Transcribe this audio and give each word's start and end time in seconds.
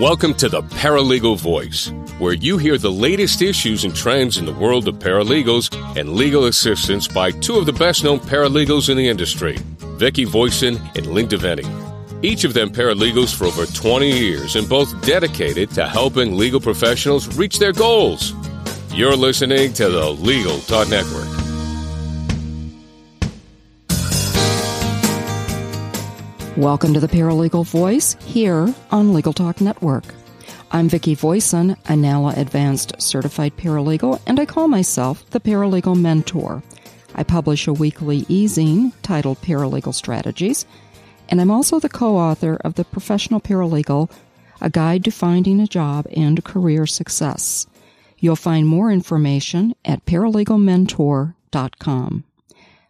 Welcome 0.00 0.32
to 0.36 0.48
the 0.48 0.62
Paralegal 0.62 1.38
Voice, 1.38 1.92
where 2.18 2.32
you 2.32 2.56
hear 2.56 2.78
the 2.78 2.90
latest 2.90 3.42
issues 3.42 3.84
and 3.84 3.94
trends 3.94 4.38
in 4.38 4.46
the 4.46 4.54
world 4.54 4.88
of 4.88 4.94
paralegals 4.94 5.68
and 5.94 6.14
legal 6.14 6.46
assistants 6.46 7.06
by 7.06 7.32
two 7.32 7.58
of 7.58 7.66
the 7.66 7.74
best 7.74 8.02
known 8.02 8.18
paralegals 8.18 8.88
in 8.88 8.96
the 8.96 9.06
industry, 9.06 9.58
Vicki 9.98 10.24
Voisin 10.24 10.80
and 10.94 11.06
Lynne 11.08 11.28
DeVenny. 11.28 11.66
Each 12.24 12.44
of 12.44 12.54
them 12.54 12.70
paralegals 12.70 13.36
for 13.36 13.44
over 13.44 13.66
20 13.66 14.10
years 14.10 14.56
and 14.56 14.66
both 14.66 14.88
dedicated 15.04 15.70
to 15.72 15.86
helping 15.86 16.34
legal 16.34 16.60
professionals 16.60 17.36
reach 17.36 17.58
their 17.58 17.74
goals. 17.74 18.32
You're 18.94 19.16
listening 19.16 19.74
to 19.74 19.90
the 19.90 20.08
Legal 20.08 20.60
Talk 20.60 20.88
Network. 20.88 21.39
Welcome 26.56 26.94
to 26.94 27.00
the 27.00 27.06
Paralegal 27.06 27.64
Voice 27.64 28.16
here 28.24 28.74
on 28.90 29.14
Legal 29.14 29.32
Talk 29.32 29.60
Network. 29.60 30.02
I'm 30.72 30.88
Vicki 30.88 31.14
Voisin, 31.14 31.76
a 31.86 31.94
NALA 31.94 32.34
Advanced 32.36 33.00
Certified 33.00 33.56
Paralegal, 33.56 34.20
and 34.26 34.40
I 34.40 34.46
call 34.46 34.66
myself 34.66 35.24
the 35.30 35.38
Paralegal 35.38 35.96
Mentor. 35.98 36.64
I 37.14 37.22
publish 37.22 37.68
a 37.68 37.72
weekly 37.72 38.26
e-zine 38.28 38.92
titled 39.02 39.40
Paralegal 39.42 39.94
Strategies, 39.94 40.66
and 41.28 41.40
I'm 41.40 41.52
also 41.52 41.78
the 41.78 41.88
co-author 41.88 42.56
of 42.64 42.74
The 42.74 42.84
Professional 42.84 43.40
Paralegal, 43.40 44.10
a 44.60 44.68
guide 44.68 45.04
to 45.04 45.12
finding 45.12 45.60
a 45.60 45.68
job 45.68 46.08
and 46.14 46.44
career 46.44 46.84
success. 46.84 47.68
You'll 48.18 48.34
find 48.34 48.66
more 48.66 48.90
information 48.90 49.76
at 49.84 50.04
paralegalmentor.com. 50.04 52.24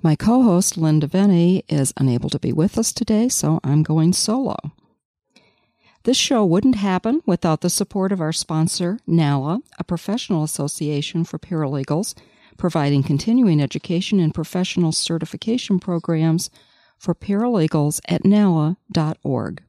My 0.03 0.17
co 0.17 0.43
host, 0.43 0.79
Lynne 0.79 1.01
DeVenny, 1.01 1.63
is 1.69 1.93
unable 1.99 2.31
to 2.31 2.39
be 2.39 2.55
with 2.55 2.79
us 2.79 2.91
today, 2.91 3.29
so 3.29 3.61
I'm 3.63 3.83
going 3.83 4.15
solo. 4.15 4.57
This 6.05 6.17
show 6.17 6.43
wouldn't 6.43 6.77
happen 6.77 7.21
without 7.27 7.61
the 7.61 7.69
support 7.69 8.11
of 8.11 8.21
our 8.21 8.33
sponsor, 8.33 8.99
NALA, 9.07 9.61
a 9.79 9.85
professional 9.85 10.43
association 10.43 11.25
for 11.25 11.39
paralegals, 11.39 12.15
providing 12.57 13.03
continuing 13.03 13.61
education 13.61 14.21
and 14.21 14.33
professional 14.33 14.93
certification 14.93 15.79
programs 15.79 16.49
for 16.99 17.15
paralegals 17.15 18.01
at 18.09 18.25
nala.org. 18.25 19.63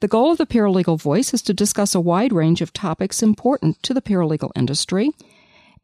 The 0.00 0.08
goal 0.08 0.32
of 0.32 0.38
the 0.38 0.46
Paralegal 0.46 1.00
Voice 1.00 1.32
is 1.32 1.40
to 1.42 1.54
discuss 1.54 1.94
a 1.94 2.00
wide 2.00 2.34
range 2.34 2.60
of 2.60 2.74
topics 2.74 3.22
important 3.22 3.82
to 3.82 3.94
the 3.94 4.02
paralegal 4.02 4.52
industry 4.54 5.10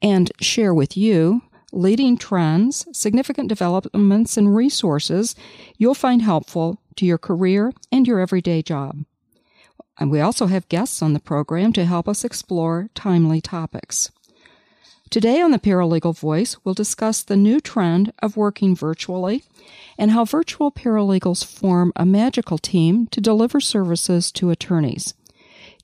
and 0.02 0.30
share 0.40 0.74
with 0.74 0.98
you 0.98 1.42
leading 1.74 2.16
trends, 2.16 2.86
significant 2.92 3.48
developments, 3.48 4.36
and 4.36 4.54
resources 4.54 5.34
you'll 5.76 5.94
find 5.94 6.22
helpful 6.22 6.78
to 6.96 7.04
your 7.04 7.18
career 7.18 7.72
and 7.90 8.06
your 8.06 8.20
everyday 8.20 8.62
job. 8.62 9.04
And 9.98 10.10
we 10.10 10.20
also 10.20 10.46
have 10.46 10.68
guests 10.68 11.02
on 11.02 11.12
the 11.12 11.20
program 11.20 11.72
to 11.74 11.84
help 11.84 12.08
us 12.08 12.24
explore 12.24 12.88
timely 12.94 13.40
topics. 13.40 14.10
Today 15.10 15.40
on 15.40 15.50
the 15.50 15.58
Paralegal 15.58 16.18
Voice, 16.18 16.56
we'll 16.64 16.74
discuss 16.74 17.22
the 17.22 17.36
new 17.36 17.60
trend 17.60 18.12
of 18.20 18.36
working 18.36 18.74
virtually 18.74 19.44
and 19.96 20.10
how 20.10 20.24
virtual 20.24 20.72
paralegals 20.72 21.44
form 21.44 21.92
a 21.94 22.06
magical 22.06 22.58
team 22.58 23.06
to 23.08 23.20
deliver 23.20 23.60
services 23.60 24.32
to 24.32 24.50
attorneys. 24.50 25.14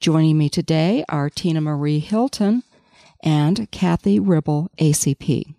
Joining 0.00 0.38
me 0.38 0.48
today 0.48 1.04
are 1.08 1.30
Tina 1.30 1.60
Marie 1.60 2.00
Hilton 2.00 2.64
and 3.22 3.70
Cathy 3.70 4.18
Ribble, 4.18 4.70
ACP. 4.78 5.54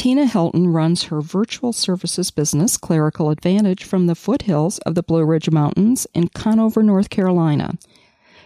Tina 0.00 0.24
Hilton 0.24 0.68
runs 0.68 1.04
her 1.04 1.20
virtual 1.20 1.74
services 1.74 2.30
business, 2.30 2.78
Clerical 2.78 3.28
Advantage, 3.28 3.84
from 3.84 4.06
the 4.06 4.14
foothills 4.14 4.78
of 4.78 4.94
the 4.94 5.02
Blue 5.02 5.26
Ridge 5.26 5.50
Mountains 5.50 6.06
in 6.14 6.28
Conover, 6.28 6.82
North 6.82 7.10
Carolina. 7.10 7.76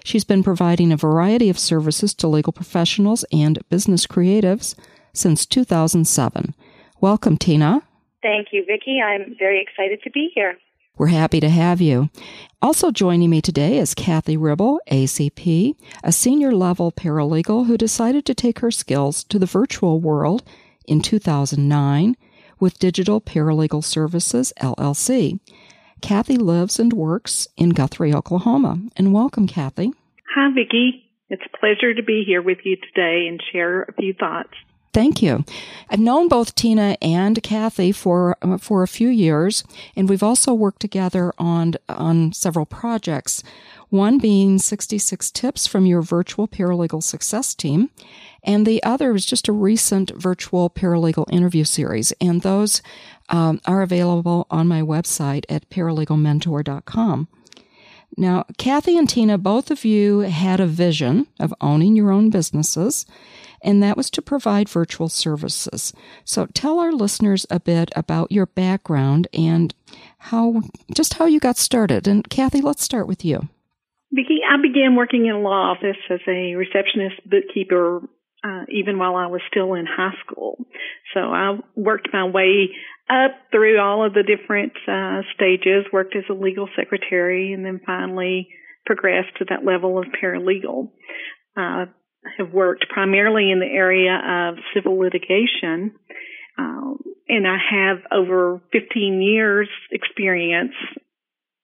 She's 0.03 0.25
been 0.25 0.43
providing 0.43 0.91
a 0.91 0.97
variety 0.97 1.49
of 1.49 1.56
services 1.56 2.12
to 2.15 2.27
legal 2.27 2.53
professionals 2.53 3.25
and 3.31 3.61
business 3.69 4.05
creatives 4.05 4.75
since 5.12 5.47
2007. 5.47 6.56
Welcome, 7.01 7.39
Tina. 7.39 7.83
Thank 8.21 8.49
you, 8.50 8.65
Vicki. 8.67 9.00
I'm 9.00 9.37
very 9.39 9.62
excited 9.62 10.03
to 10.03 10.11
be 10.11 10.33
here. 10.34 10.59
We're 10.99 11.06
happy 11.06 11.39
to 11.39 11.49
have 11.49 11.81
you. 11.81 12.11
Also 12.62 12.91
joining 12.91 13.31
me 13.31 13.41
today 13.41 13.79
is 13.79 13.95
Cathy 13.95 14.37
Ribble, 14.37 14.81
ACP, 14.91 15.77
a 16.03 16.11
senior 16.11 16.53
level 16.53 16.91
paralegal 16.91 17.67
who 17.67 17.79
decided 17.79 18.27
to 18.27 18.34
take 18.34 18.59
her 18.59 18.73
skills 18.73 19.23
to 19.23 19.39
the 19.39 19.47
virtual 19.47 20.00
world 20.00 20.43
in 20.87 21.00
2009 21.00 22.17
with 22.61 22.78
Digital 22.78 23.21
Paralegal 23.21 23.84
Services, 23.84 24.53
LLC. 24.61 25.39
Cathy 26.00 26.37
lives 26.37 26.78
and 26.78 26.93
works 26.93 27.49
in 27.56 27.71
Guthrie, 27.71 28.15
Oklahoma. 28.15 28.78
And 28.97 29.12
welcome, 29.12 29.47
Cathy. 29.47 29.93
Hi, 30.34 30.53
Vicki. 30.55 31.11
It's 31.31 31.43
a 31.44 31.56
pleasure 31.59 31.94
to 31.94 32.03
be 32.03 32.25
here 32.27 32.43
with 32.43 32.59
you 32.65 32.77
today 32.77 33.27
and 33.28 33.43
share 33.53 33.83
a 33.83 33.93
few 33.94 34.12
thoughts. 34.12 34.53
Thank 34.94 35.23
you. 35.23 35.44
I've 35.91 35.99
known 35.99 36.28
both 36.28 36.55
Tina 36.55 36.97
and 37.03 37.43
Cathy 37.43 37.91
for 37.91 38.37
uh, 38.43 38.59
for 38.59 38.84
a 38.84 38.89
few 38.89 39.09
years, 39.09 39.65
and 39.97 40.09
we've 40.09 40.23
also 40.23 40.55
worked 40.55 40.78
together 40.78 41.33
on 41.37 41.75
on 41.89 42.33
several 42.33 42.65
projects. 42.65 43.43
One 43.91 44.19
being 44.19 44.59
66 44.59 45.31
tips 45.31 45.67
from 45.67 45.87
your 45.87 46.03
virtual 46.03 46.49
paralegal 46.49 47.03
success 47.03 47.55
team, 47.55 47.91
and 48.43 48.67
the 48.67 48.83
other 48.83 49.15
is 49.15 49.25
just 49.27 49.49
a 49.49 49.53
recent 49.53 50.11
virtual 50.11 50.69
paralegal 50.71 51.31
interview 51.33 51.65
series. 51.65 52.12
And 52.21 52.43
those 52.43 52.83
um, 53.28 53.61
are 53.67 53.83
available 53.83 54.47
on 54.50 54.69
my 54.69 54.83
website 54.83 55.44
at 55.49 55.69
paralegalmentor.com. 55.71 57.28
Now, 58.17 58.44
Cathy 58.59 58.97
and 58.97 59.09
Tina, 59.09 59.39
both 59.39 59.71
of 59.71 59.84
you 59.84 60.21
had 60.21 60.61
a 60.61 60.67
vision 60.67 61.27
of 61.41 61.53
owning 61.61 61.97
your 61.97 62.12
own 62.12 62.31
businesses, 62.31 63.06
and 63.61 63.83
that 63.83 63.97
was 63.97 64.09
to 64.11 64.23
provide 64.23 64.69
virtual 64.69 65.09
services. 65.09 65.93
So 66.25 66.47
tell 66.47 66.78
our 66.78 66.93
listeners 66.93 67.44
a 67.50 67.59
bit 67.59 67.91
about 67.97 68.31
your 68.31 68.47
background 68.47 69.27
and 69.33 69.75
how, 70.19 70.62
just 70.94 71.15
how 71.15 71.27
you 71.27 71.41
got 71.41 71.56
started. 71.56 72.06
And 72.06 72.28
Cathy, 72.28 72.61
let's 72.61 72.84
start 72.84 73.09
with 73.09 73.25
you. 73.25 73.49
I 74.13 74.57
began 74.63 74.97
working 74.97 75.27
in 75.27 75.35
a 75.35 75.41
law 75.41 75.73
office 75.73 75.97
as 76.11 76.21
a 76.29 76.55
receptionist, 76.55 77.29
bookkeeper, 77.29 78.03
uh, 78.45 78.65
even 78.69 78.99
while 78.99 79.17
I 79.17 79.27
was 79.27 79.41
still 79.51 79.75
in 79.75 79.87
high 79.87 80.15
school. 80.25 80.59
So 81.15 81.21
I 81.21 81.59
worked 81.75 82.09
my 82.13 82.25
way 82.25 82.71
up 83.09 83.33
through 83.51 83.81
all 83.81 84.05
of 84.05 84.15
the 84.15 84.23
different 84.23 84.73
uh, 84.89 85.23
stages, 85.35 85.87
worked 85.93 86.17
as 86.17 86.25
a 86.31 86.35
legal 86.35 86.69
secretary, 86.77 87.53
and 87.53 87.65
then 87.65 87.81
finally 87.85 88.49
progressed 88.87 89.37
to 89.39 89.47
that 89.49 89.65
level 89.65 89.99
of 89.99 90.07
paralegal. 90.07 90.91
Uh, 91.57 91.87
I 92.27 92.31
have 92.39 92.53
worked 92.53 92.87
primarily 92.89 93.51
in 93.51 93.61
the 93.61 93.67
area 93.67 94.15
of 94.15 94.59
civil 94.75 94.99
litigation, 94.99 95.95
um, 96.59 96.99
and 97.29 97.47
I 97.47 97.57
have 97.71 97.99
over 98.13 98.63
15 98.73 99.23
years 99.23 99.69
experience 99.91 100.75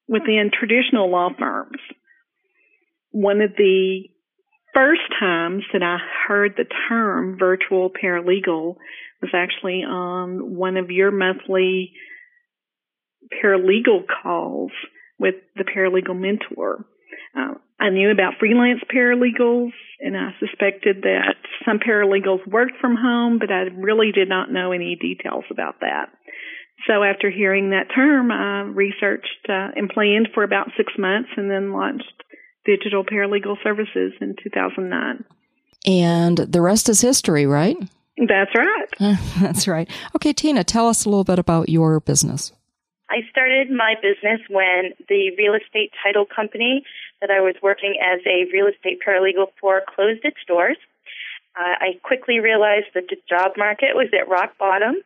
within 0.08 0.50
traditional 0.52 1.10
law 1.10 1.30
firms. 1.38 1.78
One 3.10 3.40
of 3.40 3.50
the 3.56 4.04
first 4.74 5.02
times 5.18 5.64
that 5.72 5.82
I 5.82 5.98
heard 6.28 6.54
the 6.56 6.66
term 6.88 7.36
virtual 7.38 7.90
paralegal 7.90 8.76
was 9.20 9.30
actually 9.34 9.82
on 9.82 10.54
one 10.56 10.76
of 10.76 10.90
your 10.90 11.10
monthly 11.10 11.92
paralegal 13.42 14.04
calls 14.22 14.70
with 15.18 15.34
the 15.56 15.64
paralegal 15.64 16.18
mentor. 16.18 16.86
Uh, 17.36 17.54
I 17.78 17.90
knew 17.90 18.10
about 18.10 18.34
freelance 18.38 18.80
paralegals 18.92 19.72
and 20.00 20.16
I 20.16 20.30
suspected 20.38 21.02
that 21.02 21.36
some 21.64 21.78
paralegals 21.78 22.46
worked 22.46 22.78
from 22.80 22.96
home, 22.96 23.38
but 23.38 23.50
I 23.50 23.68
really 23.76 24.12
did 24.12 24.28
not 24.28 24.50
know 24.50 24.72
any 24.72 24.96
details 25.00 25.44
about 25.50 25.80
that. 25.80 26.06
So 26.86 27.02
after 27.02 27.30
hearing 27.30 27.70
that 27.70 27.94
term, 27.94 28.30
I 28.32 28.62
researched 28.62 29.48
uh, 29.48 29.68
and 29.76 29.90
planned 29.90 30.28
for 30.32 30.42
about 30.42 30.70
six 30.76 30.92
months 30.98 31.28
and 31.36 31.50
then 31.50 31.72
launched 31.72 32.12
digital 32.64 33.04
paralegal 33.04 33.56
services 33.62 34.12
in 34.20 34.36
2009. 34.42 35.24
And 35.86 36.38
the 36.38 36.60
rest 36.60 36.88
is 36.88 37.00
history, 37.00 37.46
right? 37.46 37.76
That's 38.16 38.54
right. 38.54 39.18
That's 39.40 39.66
right. 39.66 39.88
Okay, 40.16 40.32
Tina, 40.32 40.64
tell 40.64 40.88
us 40.88 41.04
a 41.04 41.08
little 41.08 41.24
bit 41.24 41.38
about 41.38 41.68
your 41.68 42.00
business. 42.00 42.52
I 43.08 43.22
started 43.30 43.70
my 43.70 43.94
business 44.00 44.40
when 44.48 44.92
the 45.08 45.32
real 45.36 45.54
estate 45.54 45.90
title 46.04 46.26
company 46.26 46.84
that 47.20 47.30
I 47.30 47.40
was 47.40 47.54
working 47.62 47.96
as 48.00 48.20
a 48.26 48.46
real 48.52 48.66
estate 48.66 49.00
paralegal 49.06 49.48
for 49.60 49.82
closed 49.94 50.24
its 50.24 50.38
doors. 50.46 50.76
Uh, 51.58 51.74
I 51.80 51.98
quickly 52.04 52.38
realized 52.38 52.86
that 52.94 53.08
the 53.08 53.16
job 53.28 53.52
market 53.56 53.94
was 53.94 54.08
at 54.14 54.28
rock 54.28 54.56
bottom 54.58 54.96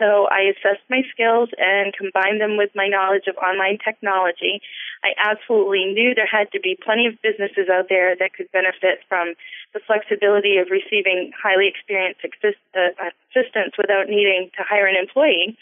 so 0.00 0.26
I 0.32 0.48
assessed 0.48 0.82
my 0.88 1.04
skills 1.12 1.50
and 1.60 1.92
combined 1.92 2.40
them 2.40 2.56
with 2.56 2.72
my 2.74 2.88
knowledge 2.88 3.28
of 3.28 3.36
online 3.36 3.76
technology. 3.76 4.64
I 5.04 5.12
absolutely 5.20 5.92
knew 5.92 6.16
there 6.16 6.26
had 6.26 6.50
to 6.52 6.60
be 6.60 6.74
plenty 6.74 7.06
of 7.06 7.20
businesses 7.20 7.68
out 7.68 7.92
there 7.92 8.16
that 8.16 8.32
could 8.32 8.50
benefit 8.50 9.04
from 9.08 9.36
the 9.76 9.80
flexibility 9.86 10.56
of 10.56 10.72
receiving 10.72 11.30
highly 11.36 11.68
experienced 11.68 12.24
uh, 12.24 13.12
assistants 13.30 13.76
without 13.76 14.08
needing 14.08 14.50
to 14.56 14.64
hire 14.64 14.88
an 14.88 14.96
employee. 14.96 15.56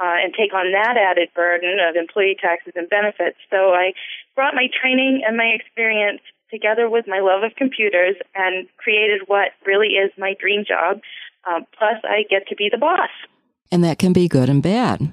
Uh, 0.00 0.24
and 0.24 0.32
take 0.32 0.54
on 0.54 0.72
that 0.72 0.96
added 0.96 1.28
burden 1.36 1.76
of 1.76 1.94
employee 1.96 2.34
taxes 2.40 2.72
and 2.74 2.88
benefits. 2.88 3.36
So 3.50 3.76
I 3.76 3.92
brought 4.34 4.54
my 4.54 4.66
training 4.72 5.20
and 5.20 5.36
my 5.36 5.52
experience 5.52 6.22
together 6.50 6.88
with 6.88 7.04
my 7.06 7.20
love 7.20 7.42
of 7.42 7.54
computers 7.56 8.16
and 8.34 8.66
created 8.78 9.20
what 9.26 9.52
really 9.66 10.00
is 10.00 10.10
my 10.16 10.34
dream 10.40 10.64
job. 10.66 11.00
Um, 11.44 11.66
plus, 11.76 12.00
I 12.04 12.24
get 12.28 12.48
to 12.48 12.56
be 12.56 12.70
the 12.72 12.78
boss. 12.78 13.10
And 13.70 13.82
that 13.84 13.98
can 13.98 14.12
be 14.12 14.28
good 14.28 14.48
and 14.48 14.62
bad. 14.62 15.12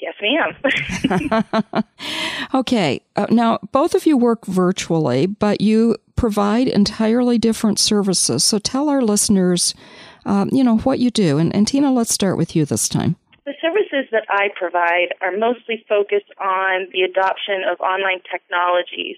Yes, 0.00 0.14
ma'am. 0.20 1.84
okay. 2.54 3.00
Uh, 3.16 3.26
now, 3.30 3.58
both 3.72 3.94
of 3.94 4.06
you 4.06 4.16
work 4.16 4.44
virtually, 4.46 5.26
but 5.26 5.60
you 5.60 5.96
provide 6.16 6.68
entirely 6.68 7.38
different 7.38 7.78
services. 7.78 8.44
So 8.44 8.58
tell 8.58 8.88
our 8.88 9.02
listeners, 9.02 9.74
um, 10.24 10.50
you 10.52 10.64
know, 10.64 10.78
what 10.78 10.98
you 10.98 11.10
do. 11.10 11.38
And, 11.38 11.54
and 11.54 11.66
Tina, 11.66 11.92
let's 11.92 12.12
start 12.12 12.36
with 12.36 12.54
you 12.54 12.64
this 12.64 12.88
time. 12.88 13.16
The 13.44 13.54
services 13.60 14.10
that 14.10 14.24
I 14.28 14.48
provide 14.58 15.14
are 15.22 15.36
mostly 15.36 15.84
focused 15.88 16.32
on 16.40 16.88
the 16.92 17.02
adoption 17.02 17.62
of 17.70 17.80
online 17.80 18.20
technologies. 18.30 19.16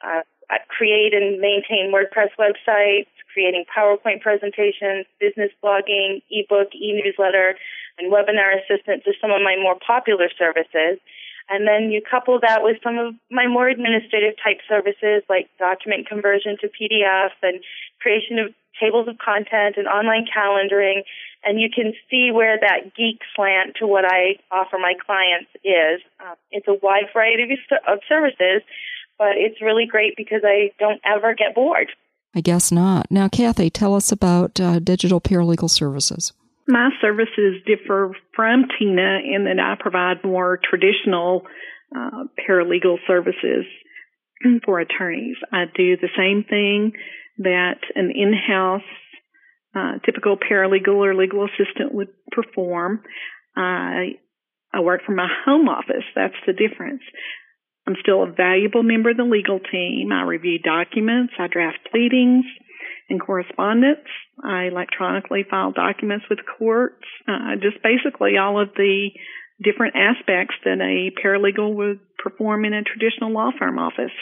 Uh, 0.00 0.22
I 0.48 0.58
create 0.68 1.12
and 1.12 1.40
maintain 1.40 1.92
WordPress 1.92 2.30
websites, 2.38 3.08
creating 3.32 3.64
PowerPoint 3.76 4.20
presentations, 4.20 5.06
business 5.18 5.50
blogging, 5.62 6.22
ebook, 6.30 6.74
e-newsletter, 6.74 7.56
and 7.98 8.12
webinar 8.12 8.56
assistance 8.56 9.04
are 9.06 9.18
some 9.20 9.30
of 9.30 9.42
my 9.42 9.56
more 9.60 9.76
popular 9.78 10.28
services. 10.38 11.00
And 11.48 11.66
then 11.66 11.92
you 11.92 12.02
couple 12.02 12.38
that 12.40 12.62
with 12.62 12.78
some 12.82 12.98
of 12.98 13.14
my 13.30 13.46
more 13.46 13.68
administrative 13.68 14.34
type 14.42 14.58
services 14.68 15.22
like 15.28 15.48
document 15.58 16.08
conversion 16.08 16.56
to 16.60 16.66
PDF 16.66 17.30
and 17.42 17.62
creation 18.00 18.38
of 18.38 18.52
tables 18.80 19.08
of 19.08 19.16
content 19.18 19.76
and 19.76 19.86
online 19.86 20.26
calendaring. 20.26 21.02
And 21.44 21.60
you 21.60 21.68
can 21.72 21.94
see 22.10 22.30
where 22.32 22.58
that 22.58 22.94
geek 22.96 23.20
slant 23.34 23.76
to 23.78 23.86
what 23.86 24.04
I 24.04 24.42
offer 24.50 24.76
my 24.78 24.94
clients 24.98 25.50
is. 25.62 26.02
Uh, 26.18 26.34
it's 26.50 26.66
a 26.66 26.74
wide 26.82 27.06
variety 27.14 27.44
of 27.86 27.98
services, 28.08 28.62
but 29.16 29.36
it's 29.36 29.62
really 29.62 29.86
great 29.86 30.14
because 30.16 30.42
I 30.44 30.72
don't 30.78 31.00
ever 31.04 31.34
get 31.34 31.54
bored. 31.54 31.92
I 32.34 32.40
guess 32.40 32.72
not. 32.72 33.10
Now, 33.10 33.28
Cathy, 33.28 33.70
tell 33.70 33.94
us 33.94 34.12
about 34.12 34.60
uh, 34.60 34.80
digital 34.80 35.20
paralegal 35.20 35.70
services. 35.70 36.32
My 36.68 36.90
services 37.00 37.62
differ 37.64 38.12
from 38.34 38.64
Tina 38.78 39.18
in 39.24 39.44
that 39.44 39.60
I 39.60 39.80
provide 39.80 40.24
more 40.24 40.58
traditional 40.62 41.42
uh, 41.94 42.24
paralegal 42.36 42.96
services 43.06 43.64
for 44.64 44.80
attorneys. 44.80 45.36
I 45.52 45.64
do 45.74 45.96
the 45.96 46.08
same 46.16 46.44
thing 46.48 46.92
that 47.38 47.78
an 47.94 48.10
in-house 48.14 48.82
uh, 49.74 49.98
typical 50.04 50.36
paralegal 50.36 50.96
or 50.96 51.14
legal 51.14 51.44
assistant 51.46 51.94
would 51.94 52.08
perform. 52.32 53.02
I 53.56 54.18
I 54.72 54.80
work 54.80 55.02
from 55.06 55.16
my 55.16 55.28
home 55.44 55.68
office. 55.68 56.04
That's 56.14 56.34
the 56.46 56.52
difference. 56.52 57.02
I'm 57.86 57.96
still 58.00 58.24
a 58.24 58.32
valuable 58.32 58.82
member 58.82 59.10
of 59.10 59.16
the 59.16 59.22
legal 59.22 59.60
team. 59.60 60.10
I 60.12 60.22
review 60.22 60.58
documents. 60.58 61.34
I 61.38 61.46
draft 61.46 61.78
pleadings 61.90 62.44
and 63.08 63.20
correspondence. 63.20 64.08
I 64.42 64.64
electronically 64.64 65.44
file 65.48 65.72
documents 65.72 66.26
with 66.28 66.40
courts. 66.58 67.04
Uh, 67.26 67.56
just 67.60 67.82
basically 67.82 68.36
all 68.36 68.60
of 68.60 68.70
the 68.76 69.10
different 69.62 69.96
aspects 69.96 70.54
that 70.64 70.80
a 70.80 71.10
paralegal 71.20 71.74
would 71.74 72.00
perform 72.18 72.64
in 72.64 72.74
a 72.74 72.82
traditional 72.82 73.32
law 73.32 73.50
firm 73.58 73.78
office. 73.78 74.12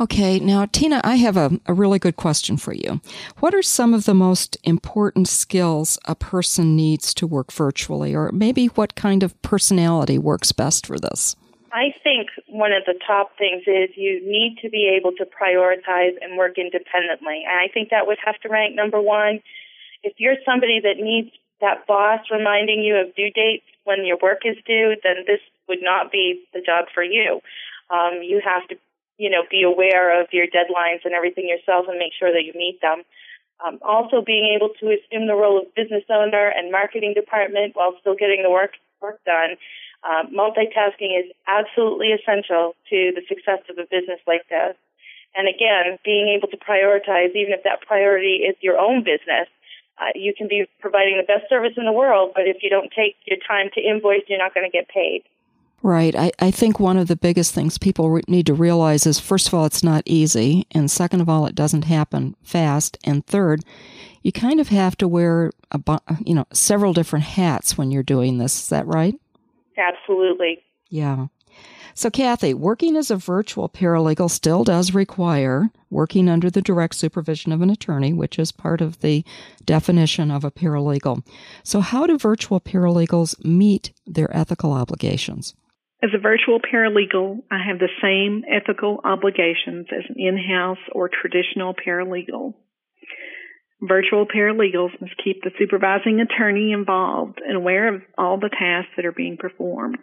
Okay, 0.00 0.38
now 0.38 0.66
Tina, 0.66 1.02
I 1.04 1.16
have 1.16 1.36
a, 1.36 1.50
a 1.66 1.74
really 1.74 1.98
good 1.98 2.16
question 2.16 2.56
for 2.56 2.72
you. 2.72 3.00
What 3.40 3.54
are 3.54 3.62
some 3.62 3.92
of 3.92 4.06
the 4.06 4.14
most 4.14 4.56
important 4.64 5.28
skills 5.28 5.98
a 6.06 6.14
person 6.14 6.74
needs 6.74 7.12
to 7.14 7.26
work 7.26 7.52
virtually, 7.52 8.14
or 8.14 8.32
maybe 8.32 8.66
what 8.68 8.94
kind 8.94 9.22
of 9.22 9.40
personality 9.42 10.18
works 10.18 10.50
best 10.50 10.86
for 10.86 10.98
this? 10.98 11.36
I 11.72 11.96
think 12.04 12.28
one 12.48 12.72
of 12.72 12.84
the 12.84 13.00
top 13.06 13.32
things 13.38 13.64
is 13.66 13.96
you 13.96 14.20
need 14.20 14.58
to 14.60 14.68
be 14.68 14.92
able 14.92 15.12
to 15.16 15.24
prioritize 15.24 16.20
and 16.20 16.36
work 16.36 16.58
independently. 16.58 17.48
And 17.48 17.56
I 17.56 17.72
think 17.72 17.88
that 17.88 18.06
would 18.06 18.18
have 18.24 18.38
to 18.44 18.50
rank 18.50 18.76
number 18.76 19.00
one. 19.00 19.40
If 20.04 20.12
you're 20.18 20.36
somebody 20.44 20.80
that 20.84 21.00
needs 21.00 21.30
that 21.62 21.86
boss 21.86 22.20
reminding 22.30 22.82
you 22.82 22.96
of 23.00 23.16
due 23.16 23.32
dates 23.32 23.64
when 23.84 24.04
your 24.04 24.18
work 24.20 24.44
is 24.44 24.56
due, 24.66 24.96
then 25.02 25.24
this 25.26 25.40
would 25.66 25.80
not 25.80 26.12
be 26.12 26.44
the 26.52 26.60
job 26.60 26.92
for 26.92 27.02
you. 27.02 27.40
Um, 27.88 28.20
you 28.20 28.42
have 28.44 28.68
to, 28.68 28.76
you 29.16 29.30
know, 29.30 29.44
be 29.50 29.62
aware 29.62 30.20
of 30.20 30.28
your 30.32 30.46
deadlines 30.46 31.06
and 31.06 31.14
everything 31.14 31.48
yourself 31.48 31.86
and 31.88 31.98
make 31.98 32.12
sure 32.12 32.32
that 32.32 32.44
you 32.44 32.52
meet 32.54 32.80
them. 32.82 33.02
Um, 33.64 33.78
also, 33.80 34.20
being 34.20 34.52
able 34.56 34.74
to 34.80 34.92
assume 34.92 35.26
the 35.26 35.38
role 35.38 35.62
of 35.62 35.74
business 35.74 36.04
owner 36.10 36.52
and 36.52 36.70
marketing 36.70 37.14
department 37.14 37.76
while 37.76 37.94
still 38.00 38.16
getting 38.16 38.42
the 38.42 38.50
work 38.50 38.72
work 39.00 39.24
done 39.24 39.56
uh, 40.04 40.24
multitasking 40.34 41.18
is 41.18 41.30
absolutely 41.46 42.12
essential 42.12 42.74
to 42.90 43.12
the 43.14 43.22
success 43.28 43.60
of 43.70 43.78
a 43.78 43.86
business 43.90 44.20
like 44.26 44.48
this. 44.48 44.76
And 45.34 45.48
again, 45.48 45.98
being 46.04 46.28
able 46.28 46.48
to 46.48 46.56
prioritize, 46.56 47.34
even 47.34 47.52
if 47.52 47.62
that 47.64 47.80
priority 47.86 48.44
is 48.44 48.56
your 48.60 48.78
own 48.78 49.02
business, 49.04 49.48
uh, 49.98 50.10
you 50.14 50.34
can 50.36 50.48
be 50.48 50.66
providing 50.80 51.16
the 51.16 51.26
best 51.26 51.48
service 51.48 51.72
in 51.76 51.84
the 51.84 51.92
world, 51.92 52.32
but 52.34 52.46
if 52.46 52.62
you 52.62 52.70
don't 52.70 52.90
take 52.94 53.16
your 53.26 53.38
time 53.46 53.70
to 53.74 53.80
invoice, 53.80 54.22
you're 54.26 54.38
not 54.38 54.54
going 54.54 54.68
to 54.68 54.70
get 54.70 54.88
paid. 54.88 55.22
Right. 55.82 56.14
I, 56.14 56.30
I 56.38 56.50
think 56.50 56.78
one 56.78 56.96
of 56.96 57.08
the 57.08 57.16
biggest 57.16 57.54
things 57.54 57.76
people 57.76 58.10
re- 58.10 58.22
need 58.28 58.46
to 58.46 58.54
realize 58.54 59.04
is 59.04 59.18
first 59.18 59.48
of 59.48 59.54
all, 59.54 59.64
it's 59.64 59.82
not 59.82 60.02
easy. 60.06 60.66
And 60.70 60.90
second 60.90 61.20
of 61.20 61.28
all, 61.28 61.44
it 61.46 61.56
doesn't 61.56 61.84
happen 61.84 62.36
fast. 62.42 62.98
And 63.02 63.26
third, 63.26 63.64
you 64.22 64.30
kind 64.30 64.60
of 64.60 64.68
have 64.68 64.96
to 64.98 65.08
wear, 65.08 65.50
a, 65.72 66.00
you 66.24 66.34
know, 66.34 66.46
several 66.52 66.92
different 66.92 67.24
hats 67.24 67.76
when 67.76 67.90
you're 67.90 68.04
doing 68.04 68.38
this. 68.38 68.62
Is 68.62 68.68
that 68.68 68.86
right? 68.86 69.16
Absolutely. 69.76 70.62
Yeah. 70.88 71.26
So, 71.94 72.10
Cathy, 72.10 72.54
working 72.54 72.96
as 72.96 73.10
a 73.10 73.16
virtual 73.16 73.68
paralegal 73.68 74.30
still 74.30 74.64
does 74.64 74.94
require 74.94 75.70
working 75.90 76.28
under 76.28 76.48
the 76.48 76.62
direct 76.62 76.94
supervision 76.94 77.52
of 77.52 77.60
an 77.60 77.68
attorney, 77.68 78.12
which 78.12 78.38
is 78.38 78.50
part 78.50 78.80
of 78.80 79.00
the 79.00 79.24
definition 79.64 80.30
of 80.30 80.42
a 80.42 80.50
paralegal. 80.50 81.24
So, 81.62 81.80
how 81.80 82.06
do 82.06 82.16
virtual 82.16 82.60
paralegals 82.60 83.42
meet 83.44 83.92
their 84.06 84.34
ethical 84.34 84.72
obligations? 84.72 85.54
As 86.02 86.10
a 86.14 86.18
virtual 86.18 86.60
paralegal, 86.60 87.42
I 87.50 87.58
have 87.64 87.78
the 87.78 87.88
same 88.00 88.42
ethical 88.50 89.00
obligations 89.04 89.86
as 89.96 90.04
an 90.08 90.16
in 90.18 90.36
house 90.36 90.78
or 90.92 91.08
traditional 91.08 91.74
paralegal. 91.74 92.54
Virtual 93.82 94.26
paralegals 94.26 94.92
must 95.00 95.14
keep 95.24 95.42
the 95.42 95.50
supervising 95.58 96.20
attorney 96.20 96.70
involved 96.72 97.40
and 97.44 97.56
aware 97.56 97.92
of 97.92 98.02
all 98.16 98.38
the 98.38 98.48
tasks 98.48 98.92
that 98.96 99.04
are 99.04 99.12
being 99.12 99.36
performed. 99.36 99.98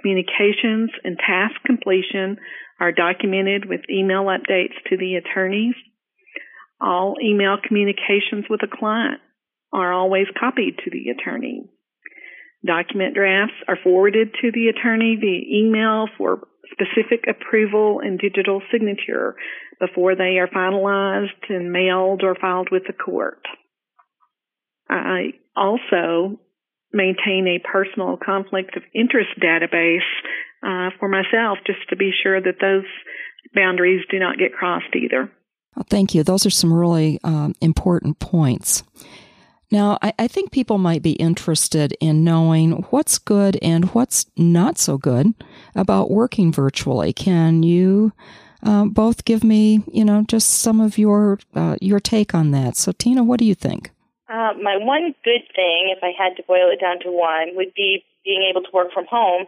Communications 0.00 0.90
and 1.04 1.16
task 1.16 1.54
completion 1.64 2.38
are 2.80 2.90
documented 2.90 3.68
with 3.68 3.80
email 3.88 4.24
updates 4.24 4.74
to 4.88 4.96
the 4.96 5.14
attorneys. 5.14 5.74
All 6.80 7.14
email 7.22 7.56
communications 7.62 8.46
with 8.50 8.62
a 8.64 8.76
client 8.76 9.20
are 9.72 9.92
always 9.92 10.26
copied 10.38 10.78
to 10.84 10.90
the 10.90 11.10
attorney. 11.10 11.70
Document 12.66 13.14
drafts 13.14 13.54
are 13.68 13.78
forwarded 13.82 14.34
to 14.42 14.50
the 14.50 14.68
attorney 14.68 15.16
via 15.20 15.62
email 15.62 16.06
for 16.18 16.48
specific 16.72 17.24
approval 17.28 18.00
and 18.02 18.18
digital 18.18 18.62
signature 18.72 19.36
before 19.80 20.14
they 20.14 20.38
are 20.38 20.48
finalized 20.48 21.48
and 21.48 21.72
mailed 21.72 22.22
or 22.22 22.34
filed 22.34 22.68
with 22.70 22.82
the 22.86 22.92
court. 22.92 23.42
I 24.88 25.32
also 25.56 26.38
maintain 26.92 27.46
a 27.46 27.66
personal 27.66 28.16
conflict 28.16 28.76
of 28.76 28.82
interest 28.94 29.30
database 29.42 30.08
uh, 30.62 30.90
for 30.98 31.08
myself 31.08 31.58
just 31.66 31.88
to 31.90 31.96
be 31.96 32.10
sure 32.22 32.40
that 32.40 32.60
those 32.60 32.84
boundaries 33.54 34.04
do 34.10 34.18
not 34.18 34.38
get 34.38 34.52
crossed 34.52 34.94
either. 34.96 35.30
Well, 35.76 35.86
thank 35.88 36.14
you. 36.14 36.22
Those 36.22 36.46
are 36.46 36.50
some 36.50 36.72
really 36.72 37.20
um, 37.22 37.54
important 37.60 38.18
points. 38.18 38.82
Now, 39.70 39.98
I, 40.00 40.14
I, 40.18 40.28
think 40.28 40.50
people 40.50 40.78
might 40.78 41.02
be 41.02 41.12
interested 41.12 41.94
in 42.00 42.24
knowing 42.24 42.86
what's 42.90 43.18
good 43.18 43.58
and 43.60 43.84
what's 43.90 44.24
not 44.36 44.78
so 44.78 44.96
good 44.96 45.34
about 45.74 46.10
working 46.10 46.50
virtually. 46.50 47.12
Can 47.12 47.62
you 47.62 48.12
uh, 48.62 48.86
both 48.86 49.26
give 49.26 49.44
me, 49.44 49.84
you 49.92 50.06
know, 50.06 50.24
just 50.26 50.48
some 50.48 50.80
of 50.80 50.96
your 50.96 51.38
uh, 51.54 51.76
your 51.82 52.00
take 52.00 52.34
on 52.34 52.50
that? 52.52 52.76
So, 52.76 52.92
Tina, 52.92 53.22
what 53.22 53.38
do 53.38 53.44
you 53.44 53.54
think? 53.54 53.90
Uh, 54.28 54.52
my 54.62 54.76
one 54.78 55.14
good 55.22 55.44
thing, 55.54 55.94
if 55.94 56.02
I 56.02 56.12
had 56.16 56.36
to 56.36 56.42
boil 56.44 56.70
it 56.70 56.80
down 56.80 57.00
to 57.00 57.12
one, 57.12 57.54
would 57.54 57.74
be 57.74 58.04
being 58.24 58.48
able 58.50 58.62
to 58.62 58.70
work 58.72 58.92
from 58.92 59.04
home 59.04 59.46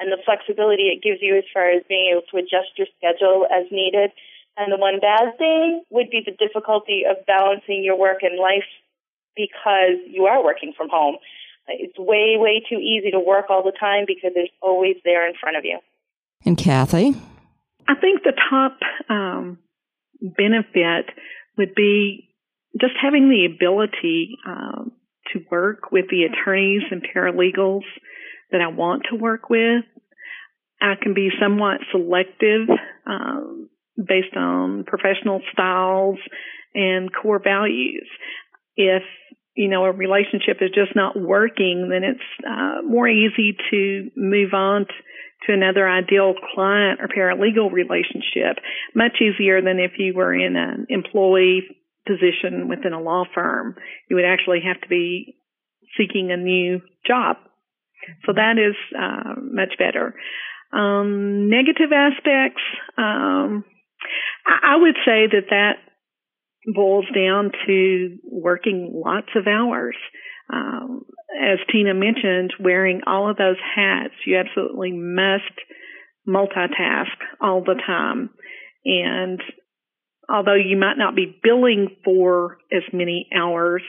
and 0.00 0.10
the 0.10 0.18
flexibility 0.24 0.88
it 0.88 1.02
gives 1.02 1.20
you 1.20 1.36
as 1.36 1.44
far 1.52 1.70
as 1.70 1.82
being 1.88 2.10
able 2.10 2.22
to 2.32 2.38
adjust 2.38 2.74
your 2.76 2.88
schedule 2.98 3.46
as 3.52 3.70
needed. 3.70 4.10
And 4.56 4.72
the 4.72 4.78
one 4.78 4.98
bad 4.98 5.38
thing 5.38 5.84
would 5.90 6.10
be 6.10 6.22
the 6.24 6.32
difficulty 6.32 7.04
of 7.08 7.24
balancing 7.26 7.84
your 7.84 7.96
work 7.96 8.22
and 8.22 8.38
life 8.38 8.66
because 9.36 9.98
you 10.06 10.24
are 10.24 10.44
working 10.44 10.72
from 10.76 10.88
home. 10.90 11.16
It's 11.68 11.98
way, 11.98 12.34
way 12.36 12.62
too 12.68 12.78
easy 12.78 13.10
to 13.12 13.20
work 13.20 13.46
all 13.48 13.62
the 13.62 13.76
time 13.78 14.04
because 14.06 14.32
it's 14.34 14.52
always 14.60 14.96
there 15.04 15.26
in 15.28 15.34
front 15.40 15.56
of 15.56 15.64
you. 15.64 15.78
And 16.44 16.56
Cathy? 16.56 17.14
I 17.86 17.94
think 17.94 18.22
the 18.22 18.32
top 18.50 18.78
um, 19.08 19.58
benefit 20.20 21.10
would 21.56 21.74
be 21.74 22.30
just 22.80 22.94
having 23.00 23.28
the 23.28 23.46
ability 23.46 24.36
um, 24.46 24.92
to 25.32 25.40
work 25.50 25.90
with 25.92 26.06
the 26.10 26.24
attorneys 26.24 26.82
and 26.90 27.02
paralegals 27.02 27.84
that 28.50 28.60
I 28.60 28.68
want 28.68 29.02
to 29.10 29.16
work 29.16 29.50
with. 29.50 29.84
I 30.80 30.94
can 31.00 31.14
be 31.14 31.28
somewhat 31.40 31.78
selective 31.92 32.68
um, 33.06 33.68
based 33.96 34.34
on 34.36 34.84
professional 34.84 35.42
styles 35.52 36.18
and 36.74 37.10
core 37.12 37.40
values. 37.42 38.08
If 38.76 39.02
you 39.56 39.68
know 39.68 39.84
a 39.84 39.92
relationship 39.92 40.58
is 40.60 40.70
just 40.74 40.94
not 40.94 41.18
working, 41.18 41.88
then 41.90 42.04
it's 42.04 42.46
uh, 42.46 42.82
more 42.86 43.08
easy 43.08 43.56
to 43.70 44.10
move 44.16 44.54
on 44.54 44.86
to, 44.86 44.92
to 45.46 45.52
another 45.52 45.88
ideal 45.88 46.34
client 46.54 47.00
or 47.00 47.08
paralegal 47.08 47.72
relationship. 47.72 48.62
Much 48.94 49.20
easier 49.20 49.62
than 49.62 49.78
if 49.78 49.92
you 49.98 50.14
were 50.14 50.34
in 50.34 50.56
an 50.56 50.86
employee 50.88 51.62
position 52.06 52.68
within 52.68 52.92
a 52.92 53.00
law 53.00 53.24
firm. 53.34 53.76
You 54.08 54.16
would 54.16 54.24
actually 54.24 54.60
have 54.66 54.80
to 54.82 54.88
be 54.88 55.36
seeking 55.96 56.30
a 56.30 56.36
new 56.36 56.80
job. 57.06 57.36
So 58.26 58.32
that 58.32 58.56
is 58.58 58.76
uh, 58.96 59.34
much 59.40 59.74
better. 59.78 60.14
Um, 60.72 61.50
negative 61.50 61.90
aspects, 61.92 62.62
um, 62.96 63.64
I, 64.46 64.74
I 64.74 64.76
would 64.76 64.96
say 65.04 65.26
that 65.26 65.50
that 65.50 65.72
boils 66.66 67.06
down 67.14 67.52
to 67.66 68.18
working 68.24 69.02
lots 69.04 69.28
of 69.34 69.46
hours. 69.46 69.96
Um, 70.52 71.02
as 71.40 71.58
Tina 71.70 71.94
mentioned, 71.94 72.52
wearing 72.60 73.02
all 73.06 73.30
of 73.30 73.36
those 73.36 73.56
hats, 73.74 74.14
you 74.26 74.36
absolutely 74.36 74.92
must 74.92 75.54
multitask 76.28 77.16
all 77.40 77.62
the 77.62 77.80
time. 77.86 78.30
And 78.84 79.40
although 80.28 80.54
you 80.54 80.76
might 80.76 80.98
not 80.98 81.14
be 81.16 81.38
billing 81.42 81.96
for 82.04 82.58
as 82.72 82.82
many 82.92 83.28
hours 83.34 83.82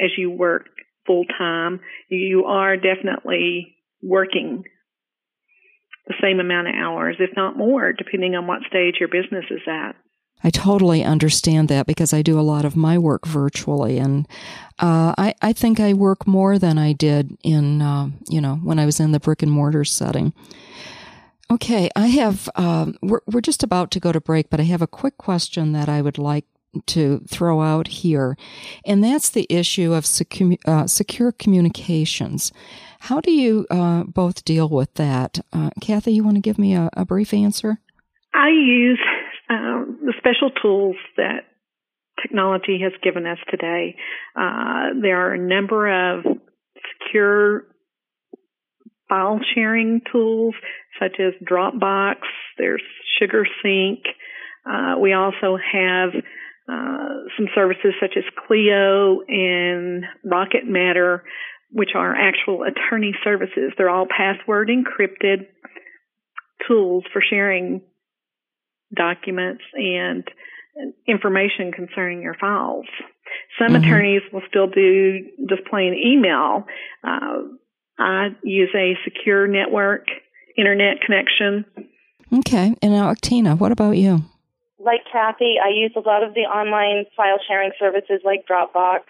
as 0.00 0.10
you 0.16 0.30
work 0.30 0.66
full 1.06 1.24
time, 1.38 1.80
you 2.08 2.44
are 2.44 2.76
definitely 2.76 3.76
working 4.02 4.64
the 6.06 6.14
same 6.22 6.40
amount 6.40 6.68
of 6.68 6.74
hours, 6.74 7.16
if 7.18 7.30
not 7.36 7.56
more, 7.56 7.92
depending 7.92 8.34
on 8.34 8.46
what 8.46 8.62
stage 8.68 8.96
your 9.00 9.08
business 9.08 9.44
is 9.50 9.62
at. 9.66 9.96
I 10.44 10.50
totally 10.50 11.02
understand 11.02 11.68
that 11.68 11.86
because 11.86 12.12
I 12.12 12.22
do 12.22 12.38
a 12.38 12.42
lot 12.42 12.64
of 12.64 12.76
my 12.76 12.98
work 12.98 13.26
virtually, 13.26 13.98
and 13.98 14.28
uh, 14.78 15.14
I, 15.16 15.34
I 15.40 15.52
think 15.52 15.80
I 15.80 15.92
work 15.92 16.26
more 16.26 16.58
than 16.58 16.78
I 16.78 16.92
did 16.92 17.36
in 17.42 17.82
uh, 17.82 18.10
you 18.28 18.40
know 18.40 18.56
when 18.56 18.78
I 18.78 18.86
was 18.86 19.00
in 19.00 19.12
the 19.12 19.20
brick 19.20 19.42
and 19.42 19.50
mortar 19.50 19.84
setting. 19.84 20.32
Okay, 21.50 21.88
I 21.96 22.08
have 22.08 22.48
um, 22.56 22.96
we're 23.02 23.22
we're 23.26 23.40
just 23.40 23.62
about 23.62 23.90
to 23.92 24.00
go 24.00 24.12
to 24.12 24.20
break, 24.20 24.50
but 24.50 24.60
I 24.60 24.64
have 24.64 24.82
a 24.82 24.86
quick 24.86 25.16
question 25.16 25.72
that 25.72 25.88
I 25.88 26.02
would 26.02 26.18
like 26.18 26.44
to 26.84 27.20
throw 27.28 27.62
out 27.62 27.88
here, 27.88 28.36
and 28.84 29.02
that's 29.02 29.30
the 29.30 29.46
issue 29.48 29.94
of 29.94 30.04
secure, 30.04 30.56
uh, 30.66 30.86
secure 30.86 31.32
communications. 31.32 32.52
How 33.00 33.20
do 33.20 33.30
you 33.30 33.66
uh, 33.70 34.04
both 34.04 34.44
deal 34.44 34.68
with 34.68 34.92
that? 34.94 35.40
Uh, 35.52 35.70
Cathy, 35.80 36.12
you 36.12 36.24
want 36.24 36.36
to 36.36 36.40
give 36.40 36.58
me 36.58 36.74
a, 36.74 36.90
a 36.94 37.04
brief 37.04 37.32
answer? 37.32 37.78
I 38.34 38.50
use 38.50 39.00
um, 39.48 40.00
the 40.04 40.14
special 40.18 40.50
tools 40.62 40.96
that 41.16 41.44
technology 42.20 42.80
has 42.82 42.92
given 43.02 43.26
us 43.26 43.38
today. 43.50 43.96
Uh, 44.34 44.98
there 45.00 45.26
are 45.26 45.34
a 45.34 45.38
number 45.38 46.16
of 46.18 46.24
secure 47.04 47.64
file 49.08 49.40
sharing 49.54 50.00
tools 50.10 50.54
such 51.00 51.20
as 51.20 51.34
Dropbox. 51.46 52.16
There's 52.58 52.82
SugarSync. 53.20 54.00
Uh, 54.68 54.98
we 55.00 55.12
also 55.12 55.56
have 55.56 56.10
uh, 56.68 57.08
some 57.36 57.46
services 57.54 57.94
such 58.00 58.14
as 58.16 58.24
Clio 58.46 59.20
and 59.28 60.04
Rocket 60.24 60.66
Matter, 60.66 61.22
which 61.70 61.90
are 61.94 62.14
actual 62.14 62.64
attorney 62.64 63.14
services. 63.22 63.72
They're 63.76 63.90
all 63.90 64.06
password 64.06 64.68
encrypted 64.68 65.46
tools 66.66 67.04
for 67.12 67.22
sharing 67.28 67.82
documents 68.96 69.62
and 69.74 70.24
information 71.06 71.72
concerning 71.72 72.22
your 72.22 72.34
files. 72.34 72.86
Some 73.58 73.68
mm-hmm. 73.68 73.84
attorneys 73.84 74.22
will 74.32 74.42
still 74.48 74.66
do 74.66 75.26
just 75.48 75.64
plain 75.68 75.94
email. 75.94 76.66
Uh, 77.02 77.54
I 77.98 78.28
use 78.42 78.70
a 78.74 78.94
secure 79.04 79.46
network 79.46 80.06
internet 80.56 81.00
connection. 81.00 81.64
Okay. 82.32 82.74
And 82.82 82.92
now, 82.92 83.14
Tina, 83.20 83.56
what 83.56 83.72
about 83.72 83.96
you? 83.96 84.22
Like 84.78 85.00
Cathy, 85.10 85.56
I 85.62 85.70
use 85.70 85.92
a 85.96 86.00
lot 86.00 86.22
of 86.22 86.34
the 86.34 86.42
online 86.42 87.06
file 87.16 87.38
sharing 87.48 87.70
services 87.78 88.20
like 88.24 88.46
Dropbox 88.46 89.00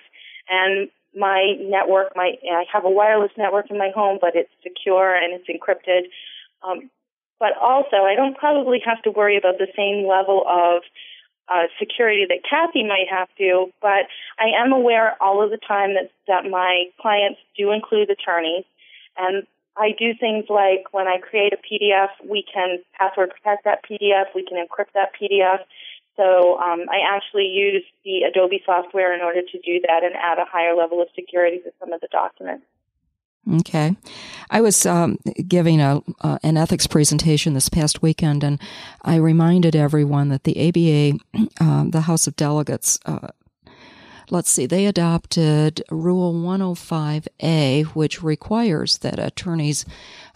and 0.49 0.89
my 1.17 1.55
network, 1.61 2.13
my 2.15 2.33
I 2.45 2.65
have 2.73 2.85
a 2.85 2.91
wireless 2.91 3.33
network 3.37 3.71
in 3.71 3.79
my 3.79 3.91
home, 3.95 4.19
but 4.21 4.33
it's 4.35 4.51
secure 4.63 5.15
and 5.15 5.35
it's 5.35 5.49
encrypted. 5.49 6.03
Um, 6.63 6.91
but 7.39 7.57
also, 7.61 8.05
I 8.05 8.15
don't 8.17 8.37
probably 8.37 8.81
have 8.85 9.03
to 9.03 9.11
worry 9.11 9.37
about 9.37 9.59
the 9.59 9.69
same 9.77 10.07
level 10.07 10.45
of 10.49 10.83
uh, 11.49 11.69
security 11.79 12.27
that 12.29 12.43
Cathy 12.49 12.83
might 12.83 13.07
have 13.11 13.29
to, 13.39 13.73
but 13.81 14.09
I 14.39 14.51
am 14.59 14.73
aware 14.73 15.17
all 15.23 15.43
of 15.43 15.51
the 15.51 15.59
time 15.59 15.95
that, 15.95 16.11
that 16.27 16.49
my 16.51 16.87
clients 17.01 17.41
do 17.57 17.73
include 17.73 18.11
attorneys. 18.11 18.65
And 19.17 19.47
I 19.77 19.91
do 19.97 20.15
things 20.19 20.47
like 20.49 20.93
when 20.93 21.07
I 21.07 21.19
create 21.19 21.53
a 21.53 21.57
PDF, 21.57 22.09
we 22.29 22.45
can 22.53 22.79
password 22.99 23.31
protect 23.31 23.65
that 23.65 23.85
PDF, 23.85 24.35
we 24.35 24.45
can 24.45 24.57
encrypt 24.57 24.93
that 24.95 25.13
PDF. 25.15 25.61
So 26.17 26.59
um, 26.59 26.87
I 26.91 27.05
actually 27.07 27.47
use 27.47 27.85
the 28.05 28.23
Adobe 28.23 28.63
software 28.65 29.15
in 29.15 29.21
order 29.21 29.43
to 29.43 29.59
do 29.61 29.81
that 29.87 30.03
and 30.03 30.15
add 30.17 30.39
a 30.39 30.47
higher 30.51 30.75
level 30.75 31.03
of 31.03 31.09
security 31.15 31.59
to 31.59 31.73
some 31.79 31.93
of 31.93 32.01
the 32.01 32.09
documents. 32.11 32.65
Okay. 33.49 33.97
I 34.51 34.61
was 34.61 34.85
um, 34.87 35.19
giving 35.47 35.81
a 35.81 36.03
uh, 36.21 36.39
an 36.43 36.57
ethics 36.57 36.87
presentation 36.87 37.55
this 37.55 37.69
past 37.69 38.03
weekend, 38.03 38.43
and 38.43 38.61
I 39.03 39.17
reminded 39.17 39.77
everyone 39.77 40.31
that 40.31 40.45
the 40.45 40.69
ABA, 40.69 41.49
uh, 41.61 41.85
the 41.89 42.03
House 42.03 42.27
of 42.27 42.35
Delegates, 42.37 42.99
uh, 43.07 43.29
let's 44.31 44.51
see, 44.51 44.67
they 44.67 44.87
adopted 44.87 45.83
Rule 45.91 46.35
105A, 46.35 47.85
which 47.87 48.23
requires 48.23 48.99
that 48.99 49.19
attorneys 49.19 49.85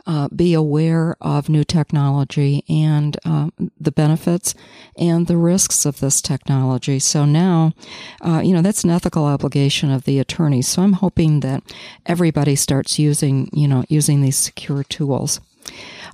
uh, 0.07 0.29
be 0.35 0.55
aware 0.55 1.17
of 1.21 1.49
new 1.49 1.65
technology 1.65 2.65
and 2.69 3.17
uh, 3.25 3.51
the 3.79 3.93
benefits 3.93 4.55
and 4.97 5.27
the 5.27 5.37
risks 5.37 5.85
of 5.85 6.01
this 6.01 6.21
technology. 6.21 6.99
So 6.99 7.25
now, 7.25 7.73
uh, 8.21 8.41
you 8.43 8.53
know, 8.53 8.63
that's 8.63 8.85
an 8.85 8.91
ethical 8.91 9.25
obligation 9.25 9.91
of 9.91 10.05
the 10.05 10.19
attorneys. 10.19 10.69
So 10.69 10.83
I'm 10.83 10.95
hoping 10.95 11.41
that 11.41 11.63
everybody 12.07 12.57
starts 12.57 12.99
using, 12.99 13.51
you 13.53 13.69
know, 13.69 13.85
using 13.89 14.23
these 14.23 14.37
secure 14.37 14.85
tools. 14.85 15.41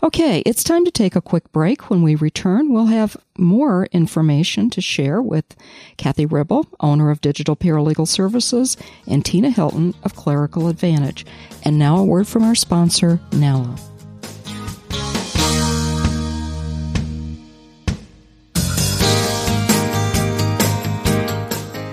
Okay, 0.03 0.43
it's 0.45 0.63
time 0.63 0.85
to 0.85 0.91
take 0.91 1.17
a 1.17 1.23
quick 1.23 1.51
break. 1.53 1.89
When 1.89 2.03
we 2.03 2.15
return, 2.15 2.71
we'll 2.71 2.87
have 2.87 3.17
more 3.39 3.87
information 3.93 4.69
to 4.71 4.83
share 4.83 5.23
with 5.23 5.57
Cathy 5.97 6.27
Ribble, 6.27 6.67
owner 6.81 7.11
of 7.11 7.23
Digital 7.23 7.57
Paralegal 7.57 8.07
Services, 8.07 8.77
and 9.07 9.25
Tina 9.25 9.49
Hilton 9.51 9.95
of 10.03 10.15
Clerical 10.15 10.69
Advantage. 10.69 11.25
And 11.65 11.79
now 11.79 11.97
a 11.97 12.05
word 12.05 12.29
from 12.29 12.45
our 12.45 12.55
sponsor, 12.55 13.21
NALA. 13.33 13.77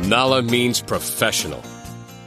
NALA 0.09 0.41
means 0.43 0.81
professional. 0.81 1.63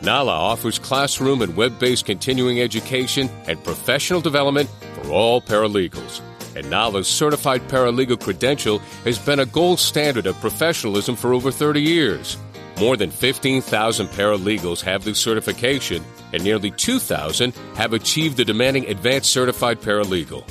NALA 0.03 0.33
offers 0.33 0.79
classroom 0.79 1.43
and 1.43 1.55
web 1.55 1.79
based 1.79 2.07
continuing 2.07 2.63
education 2.63 3.29
and 3.47 3.63
professional 3.63 4.23
development 4.23 4.71
for 5.07 5.13
all 5.13 5.41
paralegals. 5.41 6.21
And 6.57 6.69
NALA's 6.71 7.07
certified 7.07 7.63
paralegal 7.69 8.21
credential 8.21 8.79
has 9.05 9.19
been 9.19 9.41
a 9.41 9.47
gold 9.47 9.79
standard 9.79 10.27
of 10.27 10.41
professionalism 10.41 11.17
for 11.17 11.33
over 11.35 11.51
30 11.51 11.81
years. 11.81 12.37
More 12.79 12.97
than 12.97 13.11
15,000 13.11 14.09
paralegals 14.09 14.81
have 14.83 15.05
this 15.05 15.19
certification, 15.19 16.05
and 16.33 16.43
nearly 16.43 16.71
2,000 16.71 17.55
have 17.75 17.93
achieved 17.93 18.37
the 18.37 18.45
demanding 18.45 18.87
advanced 18.87 19.31
certified 19.33 19.81
paralegal. 19.81 20.45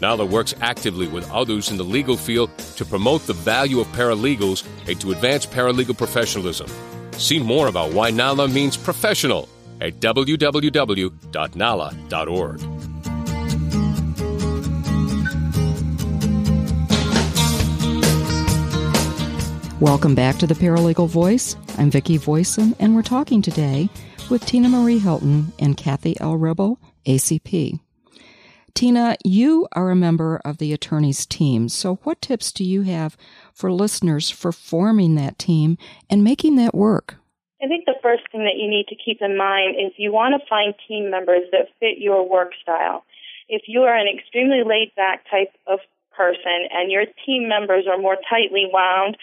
NALA 0.00 0.26
works 0.26 0.54
actively 0.60 1.08
with 1.08 1.30
others 1.30 1.70
in 1.70 1.76
the 1.76 1.84
legal 1.84 2.16
field 2.16 2.56
to 2.76 2.84
promote 2.84 3.26
the 3.26 3.32
value 3.32 3.80
of 3.80 3.88
paralegals 3.88 4.64
and 4.86 5.00
to 5.00 5.10
advance 5.10 5.44
paralegal 5.44 5.98
professionalism. 5.98 6.68
See 7.12 7.40
more 7.40 7.66
about 7.66 7.92
why 7.92 8.10
NALA 8.10 8.48
means 8.48 8.76
professional 8.76 9.48
at 9.80 9.94
www.nala.org. 9.94 11.18
Welcome 19.80 20.16
back 20.16 20.38
to 20.38 20.46
the 20.48 20.54
Paralegal 20.54 21.06
Voice. 21.06 21.54
I'm 21.76 21.88
Vicki 21.88 22.16
Voisin, 22.16 22.74
and 22.80 22.96
we're 22.96 23.02
talking 23.02 23.40
today 23.40 23.88
with 24.28 24.44
Tina 24.44 24.68
Marie 24.68 24.98
Hilton 24.98 25.52
and 25.60 25.76
Cathy 25.76 26.18
L. 26.18 26.36
Ribble, 26.36 26.80
ACP. 27.06 27.78
Tina, 28.74 29.16
you 29.24 29.68
are 29.76 29.90
a 29.90 29.94
member 29.94 30.40
of 30.44 30.58
the 30.58 30.72
attorney's 30.72 31.24
team. 31.24 31.68
So, 31.68 32.00
what 32.02 32.20
tips 32.20 32.50
do 32.50 32.64
you 32.64 32.82
have 32.82 33.16
for 33.54 33.70
listeners 33.70 34.30
for 34.30 34.50
forming 34.50 35.14
that 35.14 35.38
team 35.38 35.78
and 36.10 36.24
making 36.24 36.56
that 36.56 36.74
work? 36.74 37.14
I 37.62 37.68
think 37.68 37.84
the 37.84 37.94
first 38.02 38.24
thing 38.32 38.40
that 38.46 38.58
you 38.58 38.68
need 38.68 38.86
to 38.88 38.96
keep 38.96 39.18
in 39.20 39.36
mind 39.36 39.76
is 39.78 39.92
you 39.96 40.12
want 40.12 40.34
to 40.34 40.48
find 40.48 40.74
team 40.88 41.08
members 41.08 41.42
that 41.52 41.68
fit 41.78 41.98
your 41.98 42.28
work 42.28 42.50
style. 42.60 43.04
If 43.48 43.62
you 43.68 43.82
are 43.82 43.96
an 43.96 44.08
extremely 44.12 44.64
laid 44.66 44.92
back 44.96 45.24
type 45.30 45.54
of 45.68 45.78
person 46.16 46.66
and 46.74 46.90
your 46.90 47.04
team 47.24 47.48
members 47.48 47.86
are 47.88 47.96
more 47.96 48.16
tightly 48.28 48.66
wound, 48.72 49.16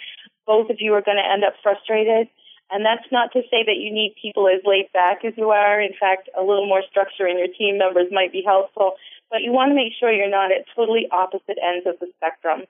both 0.46 0.70
of 0.70 0.78
you 0.80 0.94
are 0.94 1.02
going 1.02 1.18
to 1.18 1.32
end 1.32 1.44
up 1.44 1.54
frustrated. 1.62 2.28
And 2.72 2.84
that's 2.84 3.06
not 3.12 3.32
to 3.34 3.42
say 3.52 3.62
that 3.62 3.78
you 3.78 3.94
need 3.94 4.16
people 4.20 4.48
as 4.48 4.62
laid 4.66 4.92
back 4.92 5.24
as 5.24 5.34
you 5.38 5.50
are. 5.52 5.80
In 5.82 5.94
fact, 6.00 6.30
a 6.38 6.42
little 6.42 6.66
more 6.66 6.82
structure 6.90 7.28
in 7.28 7.38
your 7.38 7.48
team 7.48 7.78
members 7.78 8.08
might 8.12 8.32
be 8.32 8.42
helpful. 8.46 8.94
But 9.30 9.42
you 9.42 9.52
want 9.52 9.70
to 9.70 9.75
make 9.75 9.94
sure 10.00 10.12
you're 10.12 10.30
not 10.30 10.52
at 10.52 10.66
totally 10.75 11.08
opposite 11.12 11.58
ends 11.62 11.86
of 11.86 12.00
the 12.00 12.08
spectrum. 12.18 12.66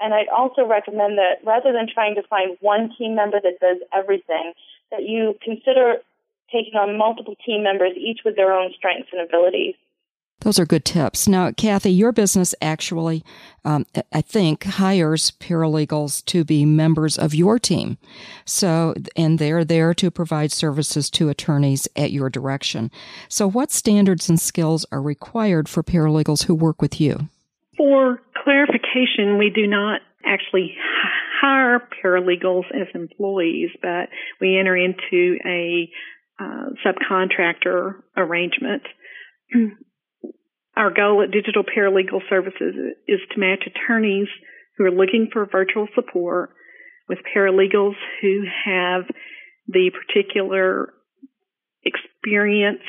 And 0.00 0.12
I'd 0.12 0.28
also 0.28 0.66
recommend 0.66 1.18
that 1.18 1.40
rather 1.44 1.72
than 1.72 1.88
trying 1.88 2.16
to 2.16 2.22
find 2.28 2.56
one 2.60 2.92
team 2.98 3.14
member 3.14 3.40
that 3.40 3.60
does 3.60 3.78
everything, 3.94 4.52
that 4.90 5.02
you 5.02 5.38
consider 5.42 6.02
taking 6.52 6.74
on 6.74 6.98
multiple 6.98 7.34
team 7.44 7.62
members, 7.62 7.92
each 7.96 8.20
with 8.24 8.36
their 8.36 8.52
own 8.52 8.72
strengths 8.76 9.08
and 9.12 9.22
abilities. 9.22 9.74
Those 10.40 10.58
are 10.58 10.66
good 10.66 10.84
tips. 10.84 11.26
Now, 11.26 11.50
Cathy, 11.50 11.90
your 11.90 12.12
business 12.12 12.54
actually, 12.60 13.24
um, 13.64 13.86
I 14.12 14.20
think, 14.20 14.64
hires 14.64 15.32
paralegals 15.40 16.24
to 16.26 16.44
be 16.44 16.64
members 16.64 17.18
of 17.18 17.34
your 17.34 17.58
team. 17.58 17.96
So, 18.44 18.94
and 19.16 19.38
they're 19.38 19.64
there 19.64 19.94
to 19.94 20.10
provide 20.10 20.52
services 20.52 21.10
to 21.10 21.30
attorneys 21.30 21.88
at 21.96 22.12
your 22.12 22.28
direction. 22.28 22.90
So, 23.28 23.48
what 23.48 23.72
standards 23.72 24.28
and 24.28 24.40
skills 24.40 24.84
are 24.92 25.02
required 25.02 25.68
for 25.68 25.82
paralegals 25.82 26.44
who 26.44 26.54
work 26.54 26.82
with 26.82 27.00
you? 27.00 27.28
For 27.76 28.20
clarification, 28.44 29.38
we 29.38 29.50
do 29.50 29.66
not 29.66 30.00
actually 30.24 30.76
hire 31.40 31.88
paralegals 32.04 32.64
as 32.74 32.88
employees, 32.94 33.70
but 33.80 34.10
we 34.40 34.58
enter 34.58 34.76
into 34.76 35.38
a 35.44 35.90
uh, 36.38 36.70
subcontractor 36.84 38.02
arrangement. 38.16 38.82
Our 40.76 40.90
goal 40.90 41.22
at 41.22 41.30
Digital 41.30 41.64
Paralegal 41.64 42.20
Services 42.28 42.74
is 43.08 43.20
to 43.32 43.40
match 43.40 43.64
attorneys 43.66 44.28
who 44.76 44.84
are 44.84 44.90
looking 44.90 45.30
for 45.32 45.46
virtual 45.50 45.88
support 45.94 46.50
with 47.08 47.18
paralegals 47.34 47.94
who 48.20 48.42
have 48.64 49.04
the 49.68 49.90
particular 49.90 50.92
experience 51.82 52.82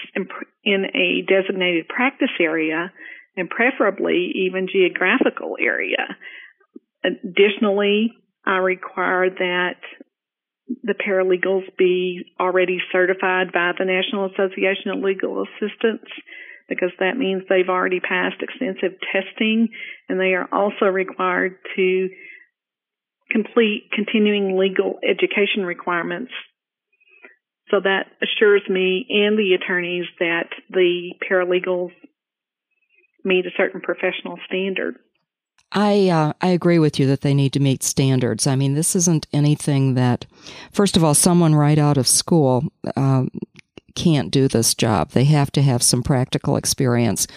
in, 0.65 0.85
a 0.85 1.21
designated 1.27 1.87
practice 1.87 2.31
area 2.41 2.91
and 3.37 3.49
preferably 3.49 4.31
even 4.47 4.67
geographical 4.71 5.55
area. 5.61 6.17
Additionally, 7.05 8.11
I 8.45 8.57
require 8.57 9.29
that 9.29 9.79
the 10.83 10.95
paralegals 10.95 11.63
be 11.77 12.33
already 12.39 12.79
certified 12.91 13.53
by 13.53 13.71
the 13.77 13.85
National 13.85 14.25
Association 14.25 14.91
of 14.91 14.99
Legal 14.99 15.43
Assistants 15.43 16.11
because 16.67 16.91
that 16.99 17.17
means 17.17 17.43
they've 17.49 17.69
already 17.69 17.99
passed 17.99 18.41
extensive 18.41 18.97
testing 19.11 19.69
and 20.09 20.19
they 20.19 20.33
are 20.33 20.47
also 20.51 20.85
required 20.85 21.55
to 21.75 22.09
complete 23.31 23.89
continuing 23.93 24.57
legal 24.57 24.99
education 25.03 25.65
requirements. 25.65 26.31
So 27.69 27.81
that 27.81 28.07
assures 28.21 28.63
me 28.69 29.05
and 29.09 29.37
the 29.37 29.53
attorneys 29.53 30.05
that 30.19 30.49
the 30.69 31.11
paralegals 31.29 31.91
meet 33.25 33.45
a 33.45 33.51
certain 33.57 33.81
professional 33.81 34.37
standard. 34.47 34.95
I 35.73 36.07
uh, 36.07 36.31
I 36.39 36.47
agree 36.47 36.79
with 36.79 36.97
you 36.97 37.07
that 37.07 37.21
they 37.21 37.33
need 37.33 37.51
to 37.53 37.59
meet 37.59 37.83
standards. 37.83 38.47
I 38.47 38.55
mean, 38.55 38.73
this 38.73 38.95
isn't 38.95 39.27
anything 39.33 39.95
that, 39.95 40.25
first 40.71 40.95
of 40.95 41.03
all, 41.03 41.13
someone 41.13 41.53
right 41.53 41.77
out 41.77 41.97
of 41.97 42.07
school 42.07 42.63
um, 42.95 43.29
can't 43.97 44.29
do 44.29 44.47
this 44.47 44.75
job. 44.75 45.09
They 45.09 45.23
have 45.23 45.51
to 45.53 45.61
have 45.63 45.81
some 45.81 46.03
practical 46.03 46.55
experience, 46.55 47.27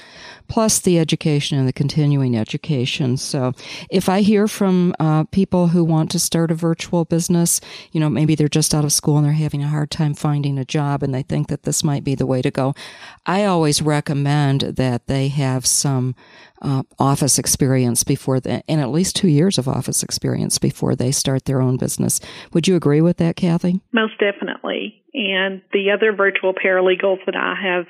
plus 0.51 0.81
the 0.81 0.99
education 0.99 1.59
and 1.59 1.67
the 1.67 1.73
continuing 1.73 2.37
education. 2.37 3.17
So, 3.17 3.53
if 3.89 4.09
I 4.09 4.21
hear 4.21 4.49
from 4.49 4.95
uh, 4.99 5.25
people 5.25 5.69
who 5.69 5.85
want 5.85 6.11
to 6.11 6.19
start 6.19 6.51
a 6.51 6.55
virtual 6.55 7.05
business, 7.05 7.61
you 7.93 8.01
know, 8.01 8.11
maybe 8.11 8.35
they're 8.35 8.49
just 8.49 8.75
out 8.75 8.85
of 8.85 8.93
school 8.93 9.17
and 9.17 9.25
they're 9.25 9.33
having 9.33 9.63
a 9.63 9.69
hard 9.69 9.91
time 9.91 10.13
finding 10.13 10.59
a 10.59 10.65
job 10.65 11.03
and 11.03 11.15
they 11.15 11.23
think 11.23 11.49
that 11.49 11.63
this 11.63 11.85
might 11.85 12.05
be 12.05 12.15
the 12.15 12.27
way 12.27 12.43
to 12.43 12.51
go, 12.51 12.75
I 13.25 13.45
always 13.45 13.81
recommend 13.81 14.63
that 14.63 15.07
they 15.07 15.29
have 15.29 15.65
some 15.65 16.17
uh, 16.63 16.83
office 16.99 17.39
experience 17.39 18.05
before 18.05 18.41
the, 18.41 18.63
and 18.69 18.81
at 18.81 18.91
least 18.91 19.17
two 19.17 19.29
years 19.29 19.57
of 19.57 19.69
office 19.69 20.03
experience 20.03 20.59
before 20.59 20.97
they 20.97 21.13
start 21.13 21.45
their 21.45 21.63
own 21.63 21.77
business. 21.77 22.21
Would 22.53 22.67
you 22.67 22.77
agree 22.77 23.01
with 23.01 23.19
that, 23.19 23.37
Cathy? 23.37 23.81
Most 23.93 24.19
definitely. 24.19 25.03
And 25.15 25.63
the 25.73 25.91
other 25.91 26.13
virtual 26.13 26.55
paralegals 26.55 27.25
that 27.27 27.37
I 27.37 27.55
have 27.63 27.87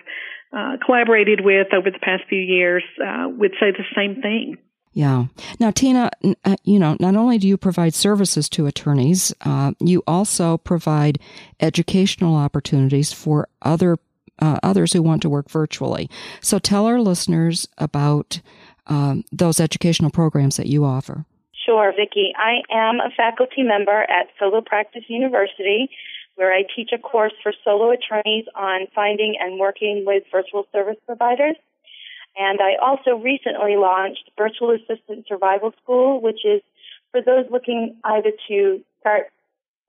uh, 0.53 0.77
collaborated 0.85 1.41
with 1.43 1.69
over 1.73 1.91
the 1.91 1.99
past 1.99 2.25
few 2.29 2.41
years 2.41 2.83
uh, 3.05 3.29
would 3.29 3.53
say 3.61 3.71
the 3.71 3.85
same 3.95 4.21
thing. 4.21 4.57
Yeah. 4.93 5.27
Now, 5.61 5.71
Tina, 5.71 6.11
uh, 6.45 6.57
you 6.65 6.79
know, 6.79 6.97
not 6.99 7.15
only 7.15 7.39
do 7.39 7.47
you 7.47 7.57
provide 7.57 7.95
services 7.95 8.49
to 8.51 8.67
attorneys, 8.67 9.33
uh, 9.43 9.73
you 9.79 10.03
also 10.07 10.59
provide 10.59 11.21
educational 11.61 12.35
opportunities 12.35 13.13
for 13.13 13.49
other 13.63 13.99
uh, 14.41 14.59
others 14.63 14.95
who 14.95 15.03
want 15.03 15.21
to 15.23 15.29
work 15.29 15.51
virtually. 15.51 16.09
So, 16.41 16.59
tell 16.59 16.87
our 16.87 16.99
listeners 16.99 17.69
about 17.79 18.41
um, 18.87 19.23
those 19.31 19.61
educational 19.61 20.11
programs 20.11 20.57
that 20.57 20.67
you 20.67 20.85
offer. 20.85 21.25
Sure, 21.65 21.93
Vicki. 21.95 22.33
I 22.37 22.63
am 22.75 23.01
a 23.01 23.11
faculty 23.17 23.63
member 23.63 24.03
at 24.03 24.29
Solo 24.39 24.61
Practice 24.61 25.05
University, 25.09 25.91
where 26.37 26.53
I 26.53 26.63
teach 26.75 26.91
a 26.93 26.99
course 26.99 27.33
for 27.43 27.53
solo 27.65 27.91
attorneys 27.91 28.47
on 28.55 28.87
finding 28.95 29.37
and 29.41 29.59
working 29.59 30.05
with 30.07 30.25
virtual 30.31 30.67
service 30.73 30.97
providers. 31.07 31.57
And 32.39 32.61
I 32.61 32.77
also 32.81 33.17
recently 33.17 33.77
launched 33.77 34.31
Virtual 34.39 34.71
Assistant 34.71 35.27
Survival 35.29 35.73
School, 35.83 36.21
which 36.21 36.45
is 36.45 36.63
for 37.11 37.21
those 37.21 37.47
looking 37.51 37.97
either 38.05 38.33
to 38.49 38.81
start 39.01 39.31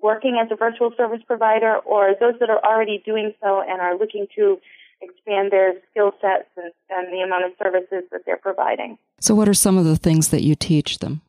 working 0.01 0.39
as 0.41 0.51
a 0.51 0.55
virtual 0.55 0.91
service 0.97 1.21
provider 1.25 1.77
or 1.77 2.15
those 2.19 2.33
that 2.39 2.49
are 2.49 2.63
already 2.65 3.01
doing 3.05 3.33
so 3.41 3.61
and 3.61 3.79
are 3.79 3.97
looking 3.97 4.27
to 4.35 4.59
expand 5.01 5.51
their 5.51 5.73
skill 5.91 6.11
sets 6.21 6.49
and, 6.57 6.71
and 6.89 7.13
the 7.13 7.21
amount 7.21 7.45
of 7.45 7.51
services 7.61 8.03
that 8.11 8.21
they're 8.25 8.37
providing. 8.37 8.97
So, 9.19 9.35
what 9.35 9.47
are 9.47 9.53
some 9.53 9.77
of 9.77 9.85
the 9.85 9.95
things 9.95 10.29
that 10.29 10.43
you 10.43 10.55
teach 10.55 10.99
them? 10.99 11.21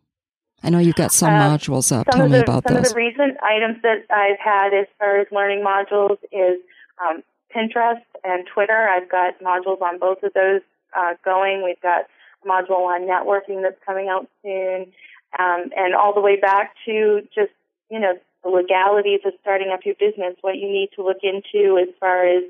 I 0.62 0.70
know 0.70 0.78
you've 0.78 0.94
got 0.94 1.12
some 1.12 1.34
uh, 1.34 1.56
modules 1.56 1.90
up. 1.90 2.06
Tell 2.10 2.28
me 2.28 2.38
the, 2.38 2.42
about 2.42 2.64
some 2.68 2.76
those. 2.76 2.88
Some 2.88 2.98
of 3.00 3.12
the 3.12 3.16
recent 3.18 3.36
items 3.42 3.82
that 3.82 4.04
I've 4.10 4.38
had 4.38 4.72
as 4.72 4.86
far 4.98 5.18
as 5.18 5.26
learning 5.32 5.64
modules 5.64 6.18
is 6.30 6.60
um, 7.04 7.22
Pinterest 7.54 8.02
and 8.24 8.46
Twitter. 8.52 8.88
I've 8.88 9.10
got 9.10 9.38
modules 9.40 9.80
on 9.82 9.98
both 9.98 10.22
of 10.22 10.32
those 10.34 10.60
uh, 10.96 11.14
going. 11.24 11.64
We've 11.64 11.80
got 11.80 12.06
a 12.44 12.48
module 12.48 12.86
on 12.86 13.02
networking 13.02 13.62
that's 13.62 13.78
coming 13.84 14.08
out 14.08 14.28
soon, 14.42 14.92
um, 15.38 15.70
and 15.76 15.94
all 15.94 16.14
the 16.14 16.20
way 16.20 16.38
back 16.38 16.74
to 16.86 17.22
just 17.34 17.52
you 17.90 17.98
know 17.98 18.14
the 18.44 18.50
legalities 18.50 19.20
of 19.24 19.32
starting 19.40 19.70
up 19.72 19.80
your 19.84 19.94
business, 19.96 20.36
what 20.40 20.56
you 20.56 20.68
need 20.68 20.90
to 20.96 21.02
look 21.02 21.18
into 21.22 21.78
as 21.78 21.88
far 21.98 22.24
as 22.24 22.44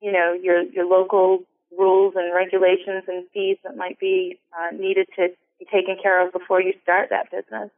you 0.00 0.12
know 0.12 0.32
your 0.32 0.62
your 0.62 0.86
local 0.86 1.44
rules 1.76 2.14
and 2.16 2.34
regulations 2.34 3.04
and 3.08 3.24
fees 3.32 3.56
that 3.64 3.76
might 3.76 3.98
be 3.98 4.38
uh, 4.52 4.74
needed 4.76 5.08
to 5.16 5.28
taken 5.72 5.96
care 6.02 6.26
of 6.26 6.32
before 6.32 6.60
you 6.60 6.72
start 6.82 7.10
that 7.10 7.30
business. 7.30 7.70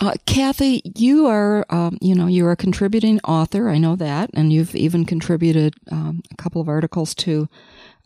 Uh, 0.00 0.14
Cathy, 0.26 0.80
you 0.96 1.26
are, 1.26 1.66
um, 1.70 1.98
you 2.00 2.14
know, 2.14 2.28
you're 2.28 2.52
a 2.52 2.56
contributing 2.56 3.20
author. 3.24 3.68
I 3.68 3.78
know 3.78 3.96
that, 3.96 4.30
and 4.32 4.52
you've 4.52 4.76
even 4.76 5.04
contributed 5.04 5.74
um, 5.90 6.22
a 6.30 6.36
couple 6.36 6.60
of 6.60 6.68
articles 6.68 7.14
to 7.16 7.48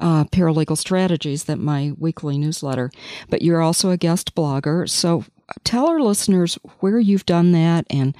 uh, 0.00 0.24
Paralegal 0.24 0.78
Strategies, 0.78 1.44
that 1.44 1.58
my 1.58 1.92
weekly 1.98 2.38
newsletter. 2.38 2.90
But 3.28 3.42
you're 3.42 3.60
also 3.60 3.90
a 3.90 3.98
guest 3.98 4.34
blogger. 4.34 4.88
So, 4.88 5.24
tell 5.64 5.86
our 5.86 6.00
listeners 6.00 6.58
where 6.80 6.98
you've 6.98 7.26
done 7.26 7.52
that, 7.52 7.84
and 7.90 8.16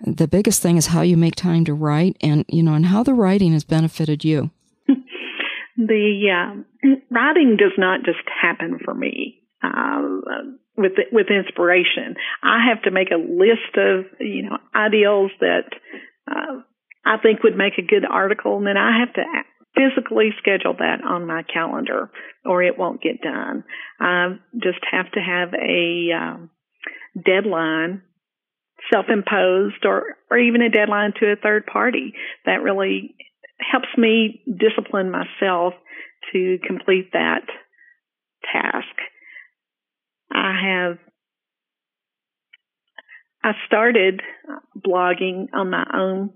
the 0.00 0.26
biggest 0.26 0.60
thing 0.60 0.76
is 0.76 0.86
how 0.86 1.02
you 1.02 1.16
make 1.16 1.36
time 1.36 1.64
to 1.66 1.74
write, 1.74 2.16
and 2.20 2.44
you 2.48 2.64
know, 2.64 2.74
and 2.74 2.86
how 2.86 3.04
the 3.04 3.14
writing 3.14 3.52
has 3.52 3.62
benefited 3.62 4.24
you. 4.24 4.50
the 5.76 6.30
uh, 6.32 6.88
writing 7.10 7.56
does 7.56 7.72
not 7.78 8.02
just 8.04 8.26
happen 8.42 8.80
for 8.84 8.92
me 8.92 9.40
uh, 9.64 10.54
with 10.76 10.92
with 11.12 11.26
inspiration. 11.30 12.16
I 12.42 12.66
have 12.68 12.82
to 12.82 12.90
make 12.90 13.10
a 13.10 13.16
list 13.16 13.76
of 13.76 14.06
you 14.20 14.42
know 14.48 14.58
ideals 14.74 15.30
that 15.40 15.70
uh, 16.30 16.62
I 17.04 17.18
think 17.22 17.42
would 17.42 17.56
make 17.56 17.78
a 17.78 17.86
good 17.86 18.04
article, 18.04 18.58
and 18.58 18.66
then 18.66 18.76
I 18.76 19.00
have 19.00 19.14
to 19.14 19.22
physically 19.74 20.30
schedule 20.38 20.74
that 20.78 21.04
on 21.04 21.26
my 21.26 21.42
calendar, 21.42 22.10
or 22.44 22.62
it 22.62 22.78
won't 22.78 23.02
get 23.02 23.20
done. 23.20 23.64
I 24.00 24.36
just 24.54 24.80
have 24.90 25.10
to 25.12 25.20
have 25.20 25.52
a 25.54 26.10
um, 26.12 26.50
deadline 27.24 28.02
self-imposed 28.92 29.84
or 29.84 30.16
or 30.30 30.38
even 30.38 30.62
a 30.62 30.70
deadline 30.70 31.12
to 31.20 31.32
a 31.32 31.36
third 31.36 31.66
party 31.66 32.14
that 32.44 32.62
really 32.62 33.14
helps 33.58 33.88
me 33.96 34.42
discipline 34.46 35.10
myself 35.10 35.74
to 36.32 36.58
complete 36.66 37.12
that 37.12 37.46
task 38.52 38.94
I 40.34 40.52
have 40.62 40.98
I 43.42 43.52
started 43.66 44.20
blogging 44.76 45.48
on 45.52 45.70
my 45.70 45.84
own 45.94 46.30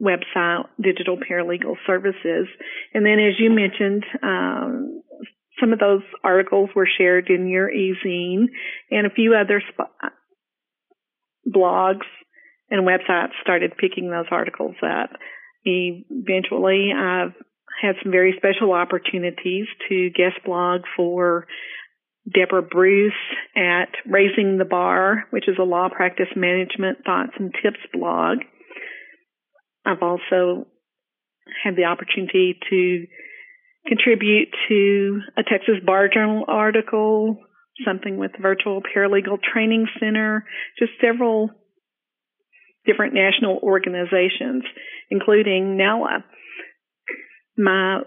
website, 0.00 0.64
Digital 0.80 1.18
Paralegal 1.18 1.76
Services, 1.86 2.48
and 2.94 3.04
then 3.04 3.18
as 3.18 3.34
you 3.38 3.50
mentioned, 3.50 4.04
um, 4.22 5.02
some 5.60 5.72
of 5.72 5.78
those 5.78 6.02
articles 6.24 6.70
were 6.74 6.88
shared 6.98 7.30
in 7.30 7.48
your 7.48 7.70
e-zine 7.70 8.46
and 8.90 9.06
a 9.06 9.14
few 9.14 9.34
other 9.34 9.62
sp- 9.64 9.92
blogs 11.48 12.06
and 12.70 12.86
websites 12.86 13.32
started 13.42 13.76
picking 13.78 14.10
those 14.10 14.26
articles 14.30 14.76
up. 14.82 15.10
Eventually, 15.64 16.92
I've 16.96 17.34
had 17.80 17.96
some 18.02 18.12
very 18.12 18.34
special 18.36 18.72
opportunities 18.72 19.66
to 19.88 20.10
guest 20.10 20.36
blog 20.44 20.82
for 20.96 21.46
Deborah 22.32 22.62
Bruce 22.62 23.12
at 23.56 23.88
Raising 24.04 24.58
the 24.58 24.64
Bar, 24.64 25.24
which 25.30 25.48
is 25.48 25.56
a 25.60 25.64
law 25.64 25.88
practice 25.88 26.28
management 26.34 26.98
thoughts 27.04 27.32
and 27.38 27.54
tips 27.62 27.78
blog. 27.92 28.38
I've 29.84 30.02
also 30.02 30.66
had 31.62 31.76
the 31.76 31.84
opportunity 31.84 32.58
to 32.68 33.06
contribute 33.86 34.48
to 34.68 35.20
a 35.36 35.42
Texas 35.44 35.76
Bar 35.84 36.08
Journal 36.12 36.44
article, 36.48 37.38
something 37.84 38.18
with 38.18 38.32
the 38.32 38.42
Virtual 38.42 38.82
Paralegal 38.82 39.38
Training 39.40 39.86
Center, 40.00 40.44
just 40.78 40.92
several 41.00 41.50
different 42.84 43.14
national 43.14 43.58
organizations, 43.62 44.64
including 45.10 45.76
NALA. 45.76 46.24
My 47.56 48.00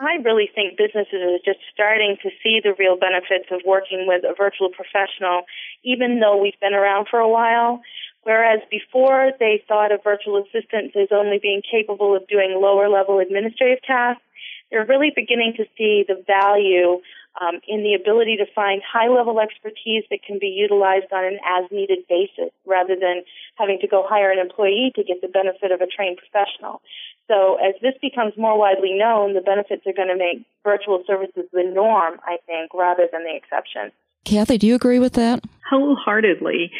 I 0.00 0.16
really 0.24 0.48
think 0.52 0.78
businesses 0.78 1.20
are 1.20 1.44
just 1.44 1.60
starting 1.72 2.16
to 2.22 2.30
see 2.42 2.60
the 2.64 2.74
real 2.78 2.96
benefits 2.96 3.46
of 3.50 3.60
working 3.66 4.06
with 4.08 4.24
a 4.24 4.34
virtual 4.34 4.70
professional, 4.70 5.42
even 5.84 6.20
though 6.20 6.40
we've 6.40 6.58
been 6.58 6.74
around 6.74 7.06
for 7.10 7.18
a 7.18 7.28
while. 7.28 7.82
Whereas 8.22 8.60
before 8.70 9.32
they 9.38 9.62
thought 9.68 9.92
of 9.92 10.02
virtual 10.02 10.42
assistants 10.42 10.96
as 10.96 11.08
only 11.12 11.38
being 11.38 11.62
capable 11.70 12.16
of 12.16 12.26
doing 12.28 12.58
lower 12.60 12.88
level 12.88 13.18
administrative 13.18 13.82
tasks, 13.82 14.22
they're 14.70 14.86
really 14.86 15.12
beginning 15.14 15.54
to 15.58 15.64
see 15.76 16.04
the 16.06 16.22
value 16.26 17.00
um, 17.38 17.60
in 17.68 17.82
the 17.82 17.94
ability 17.94 18.36
to 18.36 18.46
find 18.54 18.82
high 18.82 19.08
level 19.08 19.38
expertise 19.38 20.04
that 20.10 20.20
can 20.26 20.38
be 20.38 20.48
utilized 20.48 21.12
on 21.12 21.24
an 21.24 21.38
as 21.46 21.70
needed 21.70 22.06
basis 22.08 22.50
rather 22.66 22.96
than 22.96 23.22
having 23.56 23.78
to 23.80 23.86
go 23.86 24.04
hire 24.06 24.32
an 24.32 24.38
employee 24.38 24.92
to 24.96 25.04
get 25.04 25.20
the 25.20 25.28
benefit 25.28 25.70
of 25.70 25.80
a 25.80 25.86
trained 25.86 26.18
professional. 26.18 26.82
So 27.28 27.56
as 27.62 27.74
this 27.80 27.94
becomes 28.02 28.34
more 28.36 28.58
widely 28.58 28.94
known, 28.98 29.34
the 29.34 29.40
benefits 29.40 29.86
are 29.86 29.92
going 29.92 30.08
to 30.08 30.18
make 30.18 30.44
virtual 30.64 31.04
services 31.06 31.46
the 31.52 31.62
norm, 31.62 32.18
I 32.26 32.38
think, 32.46 32.74
rather 32.74 33.06
than 33.12 33.22
the 33.22 33.36
exception. 33.36 33.92
Cathy, 34.24 34.58
do 34.58 34.66
you 34.66 34.74
agree 34.74 34.98
with 34.98 35.14
that? 35.14 35.44
Wholeheartedly. 35.70 36.72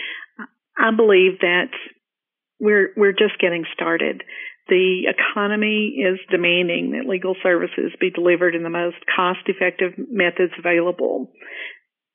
I 0.76 0.90
believe 0.90 1.40
that 1.40 1.70
we're 2.58 2.92
we're 2.96 3.12
just 3.12 3.38
getting 3.38 3.64
started. 3.72 4.22
The 4.70 5.10
economy 5.10 5.98
is 5.98 6.20
demanding 6.30 6.92
that 6.92 7.10
legal 7.10 7.34
services 7.42 7.90
be 8.00 8.10
delivered 8.10 8.54
in 8.54 8.62
the 8.62 8.70
most 8.70 8.98
cost-effective 9.16 9.94
methods 9.98 10.52
available. 10.56 11.32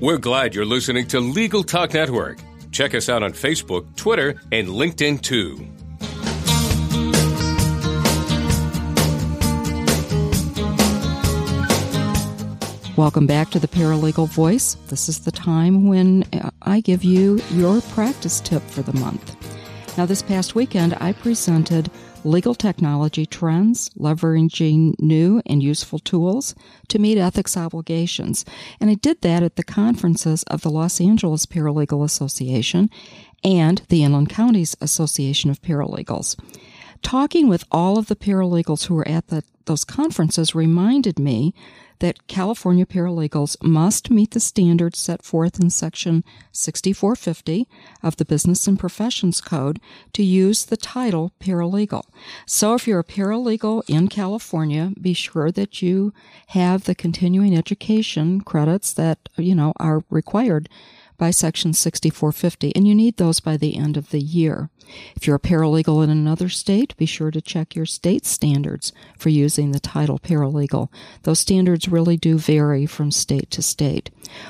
We're 0.00 0.16
glad 0.16 0.54
you're 0.54 0.64
listening 0.64 1.06
to 1.08 1.20
Legal 1.20 1.62
Talk 1.62 1.92
Network. 1.92 2.38
Check 2.72 2.94
us 2.94 3.10
out 3.10 3.22
on 3.22 3.34
Facebook, 3.34 3.84
Twitter, 3.96 4.40
and 4.50 4.66
LinkedIn 4.66 5.20
too. 5.20 5.58
Welcome 12.96 13.26
back 13.26 13.50
to 13.50 13.58
the 13.58 13.68
Paralegal 13.68 14.30
Voice. 14.30 14.72
This 14.88 15.10
is 15.10 15.20
the 15.20 15.32
time 15.32 15.86
when 15.86 16.24
uh, 16.32 16.48
I 16.62 16.80
give 16.80 17.04
you 17.04 17.38
your 17.50 17.82
practice 17.82 18.40
tip 18.40 18.62
for 18.62 18.80
the 18.80 18.98
month. 18.98 19.36
Now, 19.98 20.06
this 20.06 20.22
past 20.22 20.54
weekend, 20.54 20.96
I 20.98 21.12
presented 21.12 21.90
legal 22.24 22.54
technology 22.54 23.26
trends, 23.26 23.90
leveraging 23.90 24.98
new 24.98 25.42
and 25.46 25.62
useful 25.62 25.98
tools 25.98 26.54
to 26.88 26.98
meet 26.98 27.18
ethics 27.18 27.56
obligations. 27.56 28.44
And 28.80 28.90
I 28.90 28.94
did 28.94 29.22
that 29.22 29.42
at 29.42 29.56
the 29.56 29.64
conferences 29.64 30.42
of 30.44 30.62
the 30.62 30.70
Los 30.70 31.00
Angeles 31.00 31.46
Paralegal 31.46 32.04
Association 32.04 32.90
and 33.42 33.82
the 33.88 34.04
Inland 34.04 34.28
Counties 34.28 34.76
Association 34.80 35.50
of 35.50 35.62
Paralegals. 35.62 36.38
Talking 37.02 37.48
with 37.48 37.64
all 37.70 37.98
of 37.98 38.08
the 38.08 38.16
paralegals 38.16 38.86
who 38.86 38.94
were 38.94 39.08
at 39.08 39.28
the, 39.28 39.42
those 39.64 39.84
conferences 39.84 40.54
reminded 40.54 41.18
me 41.18 41.54
that 42.00 42.26
California 42.26 42.84
paralegals 42.84 43.56
must 43.62 44.10
meet 44.10 44.32
the 44.32 44.40
standards 44.40 44.98
set 44.98 45.22
forth 45.22 45.60
in 45.60 45.70
Section 45.70 46.24
6450 46.52 47.68
of 48.02 48.16
the 48.16 48.24
Business 48.24 48.66
and 48.66 48.78
Professions 48.78 49.40
Code 49.40 49.80
to 50.12 50.22
use 50.22 50.64
the 50.64 50.76
title 50.76 51.32
paralegal. 51.40 52.04
So 52.46 52.74
if 52.74 52.86
you're 52.86 53.00
a 53.00 53.04
paralegal 53.04 53.82
in 53.88 54.08
California, 54.08 54.92
be 55.00 55.14
sure 55.14 55.50
that 55.52 55.80
you 55.80 56.12
have 56.48 56.84
the 56.84 56.94
continuing 56.94 57.56
education 57.56 58.40
credits 58.40 58.92
that, 58.94 59.28
you 59.36 59.54
know, 59.54 59.72
are 59.76 60.02
required 60.10 60.68
by 61.20 61.30
Section 61.30 61.74
6450, 61.74 62.74
and 62.74 62.88
you 62.88 62.94
need 62.94 63.18
those 63.18 63.40
by 63.40 63.58
the 63.58 63.76
end 63.76 63.98
of 63.98 64.08
the 64.08 64.18
year. 64.18 64.70
If 65.14 65.26
you're 65.26 65.36
a 65.36 65.38
paralegal 65.38 66.02
in 66.02 66.08
another 66.08 66.48
state, 66.48 66.96
be 66.96 67.04
sure 67.04 67.30
to 67.30 67.42
check 67.42 67.76
your 67.76 67.84
state 67.84 68.24
standards 68.24 68.92
for 69.18 69.28
using 69.28 69.70
the 69.70 69.80
title 69.80 70.18
paralegal. 70.18 70.88
Those 71.22 71.38
standards 71.38 71.88
really 71.88 72.16
do 72.16 72.38
vary 72.38 72.86
from 72.86 73.10
state 73.10 73.50
to 73.50 73.60
state. 73.62 74.08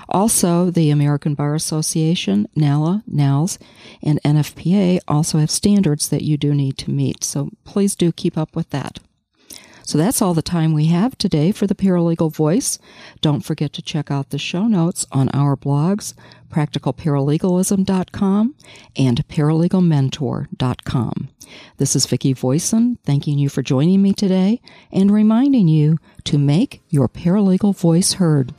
Also, 0.08 0.70
the 0.70 0.90
American 0.90 1.34
Bar 1.34 1.56
Association, 1.56 2.46
NALA, 2.54 3.02
NALS, 3.04 3.58
and 4.00 4.22
NFPA 4.22 5.00
also 5.08 5.38
have 5.38 5.50
standards 5.50 6.08
that 6.08 6.22
you 6.22 6.36
do 6.36 6.54
need 6.54 6.78
to 6.78 6.90
meet, 6.92 7.24
so 7.24 7.50
please 7.64 7.96
do 7.96 8.12
keep 8.12 8.38
up 8.38 8.54
with 8.54 8.70
that. 8.70 9.00
So 9.82 9.98
that's 9.98 10.22
all 10.22 10.34
the 10.34 10.42
time 10.42 10.72
we 10.72 10.86
have 10.86 11.18
today 11.18 11.52
for 11.52 11.66
the 11.66 11.74
Paralegal 11.74 12.32
Voice. 12.32 12.78
Don't 13.20 13.40
forget 13.40 13.72
to 13.74 13.82
check 13.82 14.10
out 14.10 14.30
the 14.30 14.38
show 14.38 14.66
notes 14.66 15.06
on 15.10 15.28
our 15.30 15.56
blogs, 15.56 16.14
practicalparalegalism.com 16.50 18.54
and 18.96 19.28
paralegalmentor.com. 19.28 21.28
This 21.78 21.96
is 21.96 22.06
Vicki 22.06 22.32
Voisin 22.32 22.98
thanking 23.04 23.38
you 23.38 23.48
for 23.48 23.62
joining 23.62 24.02
me 24.02 24.12
today 24.12 24.60
and 24.92 25.10
reminding 25.10 25.68
you 25.68 25.98
to 26.24 26.38
make 26.38 26.82
your 26.88 27.08
paralegal 27.08 27.76
voice 27.76 28.14
heard. 28.14 28.54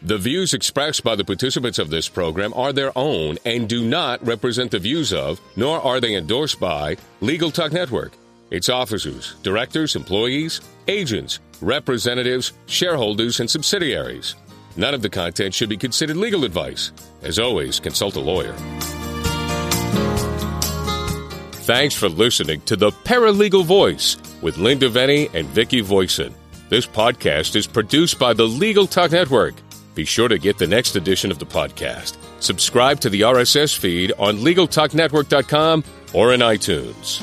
The 0.00 0.18
views 0.18 0.54
expressed 0.54 1.02
by 1.02 1.16
the 1.16 1.24
participants 1.24 1.80
of 1.80 1.90
this 1.90 2.08
program 2.08 2.54
are 2.54 2.72
their 2.72 2.96
own 2.96 3.38
and 3.44 3.68
do 3.68 3.84
not 3.84 4.24
represent 4.24 4.70
the 4.70 4.78
views 4.78 5.12
of, 5.12 5.40
nor 5.56 5.80
are 5.80 6.00
they 6.00 6.14
endorsed 6.14 6.60
by, 6.60 6.96
Legal 7.20 7.50
Talk 7.50 7.72
Network 7.72 8.12
its 8.50 8.68
officers, 8.68 9.34
directors, 9.42 9.96
employees, 9.96 10.60
agents, 10.86 11.40
representatives, 11.60 12.52
shareholders, 12.66 13.40
and 13.40 13.50
subsidiaries. 13.50 14.34
None 14.76 14.94
of 14.94 15.02
the 15.02 15.10
content 15.10 15.54
should 15.54 15.68
be 15.68 15.76
considered 15.76 16.16
legal 16.16 16.44
advice. 16.44 16.92
As 17.22 17.38
always, 17.38 17.80
consult 17.80 18.16
a 18.16 18.20
lawyer. 18.20 18.54
Thanks 21.68 21.94
for 21.94 22.08
listening 22.08 22.62
to 22.62 22.76
The 22.76 22.90
Paralegal 22.90 23.64
Voice 23.64 24.16
with 24.40 24.56
Lynne 24.56 24.78
DeVenny 24.78 25.34
and 25.34 25.46
Vicki 25.48 25.80
Voisin. 25.80 26.34
This 26.70 26.86
podcast 26.86 27.56
is 27.56 27.66
produced 27.66 28.18
by 28.18 28.32
the 28.32 28.46
Legal 28.46 28.86
Talk 28.86 29.10
Network. 29.10 29.54
Be 29.94 30.04
sure 30.04 30.28
to 30.28 30.38
get 30.38 30.58
the 30.58 30.66
next 30.66 30.96
edition 30.96 31.30
of 31.30 31.38
the 31.38 31.46
podcast. 31.46 32.16
Subscribe 32.40 33.00
to 33.00 33.10
the 33.10 33.22
RSS 33.22 33.76
feed 33.76 34.12
on 34.18 34.36
LegalTalkNetwork.com 34.38 35.84
or 36.14 36.32
in 36.32 36.40
iTunes. 36.40 37.22